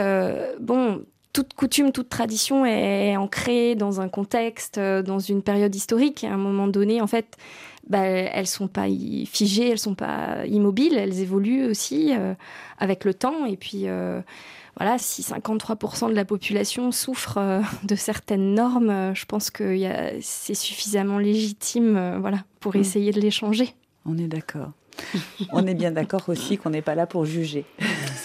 [0.59, 6.23] bon, toute coutume, toute tradition est ancrée dans un contexte, dans une période historique.
[6.23, 7.37] À un moment donné, en fait,
[7.89, 8.87] bah, elles sont pas
[9.25, 12.33] figées, elles sont pas immobiles, elles évoluent aussi euh,
[12.79, 13.45] avec le temps.
[13.45, 14.21] Et puis, euh,
[14.77, 19.77] voilà, si 53% de la population souffre euh, de certaines normes, je pense que
[20.21, 23.75] c'est suffisamment légitime, voilà, pour essayer de les changer.
[24.05, 24.71] On est d'accord.
[25.51, 27.65] On est bien d'accord aussi qu'on n'est pas là pour juger.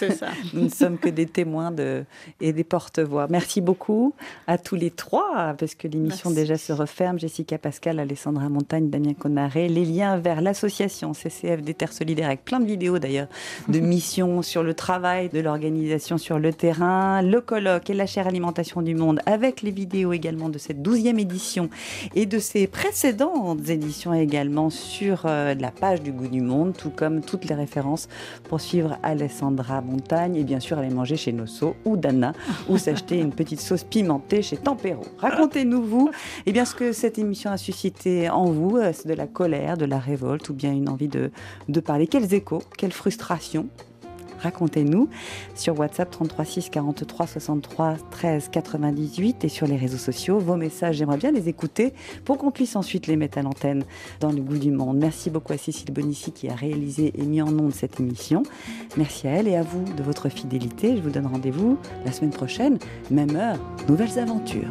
[0.01, 0.29] C'est ça.
[0.53, 2.03] Nous ne sommes que des témoins de,
[2.39, 3.27] et des porte-voix.
[3.29, 4.13] Merci beaucoup
[4.47, 7.19] à tous les trois, parce que l'émission déjà se referme.
[7.19, 9.69] Jessica Pascal, Alessandra Montagne, Damien Conaré.
[9.69, 13.27] Les liens vers l'association CCF des Terres Solidaires, avec plein de vidéos d'ailleurs,
[13.67, 18.27] de missions sur le travail de l'organisation sur le terrain, le colloque et la chaire
[18.27, 21.69] alimentation du monde, avec les vidéos également de cette douzième édition
[22.15, 26.89] et de ses précédentes éditions également sur euh, la page du goût du monde tout
[26.89, 28.07] comme toutes les références
[28.49, 29.90] pour suivre Alessandra Montagne
[30.33, 32.33] et bien sûr aller manger chez Nosso ou Dana
[32.69, 35.03] ou s'acheter une petite sauce pimentée chez Tempero.
[35.17, 36.11] Racontez-nous vous,
[36.45, 39.85] eh bien ce que cette émission a suscité en vous, c'est de la colère, de
[39.85, 41.31] la révolte ou bien une envie de,
[41.69, 42.07] de parler.
[42.07, 43.67] Quels échos, quelles frustrations
[44.41, 45.09] racontez-nous
[45.55, 50.39] sur WhatsApp 33 6 43 63 13 98 et sur les réseaux sociaux.
[50.39, 51.93] Vos messages, j'aimerais bien les écouter
[52.25, 53.83] pour qu'on puisse ensuite les mettre à l'antenne
[54.19, 54.97] dans le goût du monde.
[54.97, 58.43] Merci beaucoup à Cécile Bonissi qui a réalisé et mis en onde cette émission.
[58.97, 60.95] Merci à elle et à vous de votre fidélité.
[60.95, 62.79] Je vous donne rendez-vous la semaine prochaine,
[63.09, 64.69] même heure, nouvelles aventures.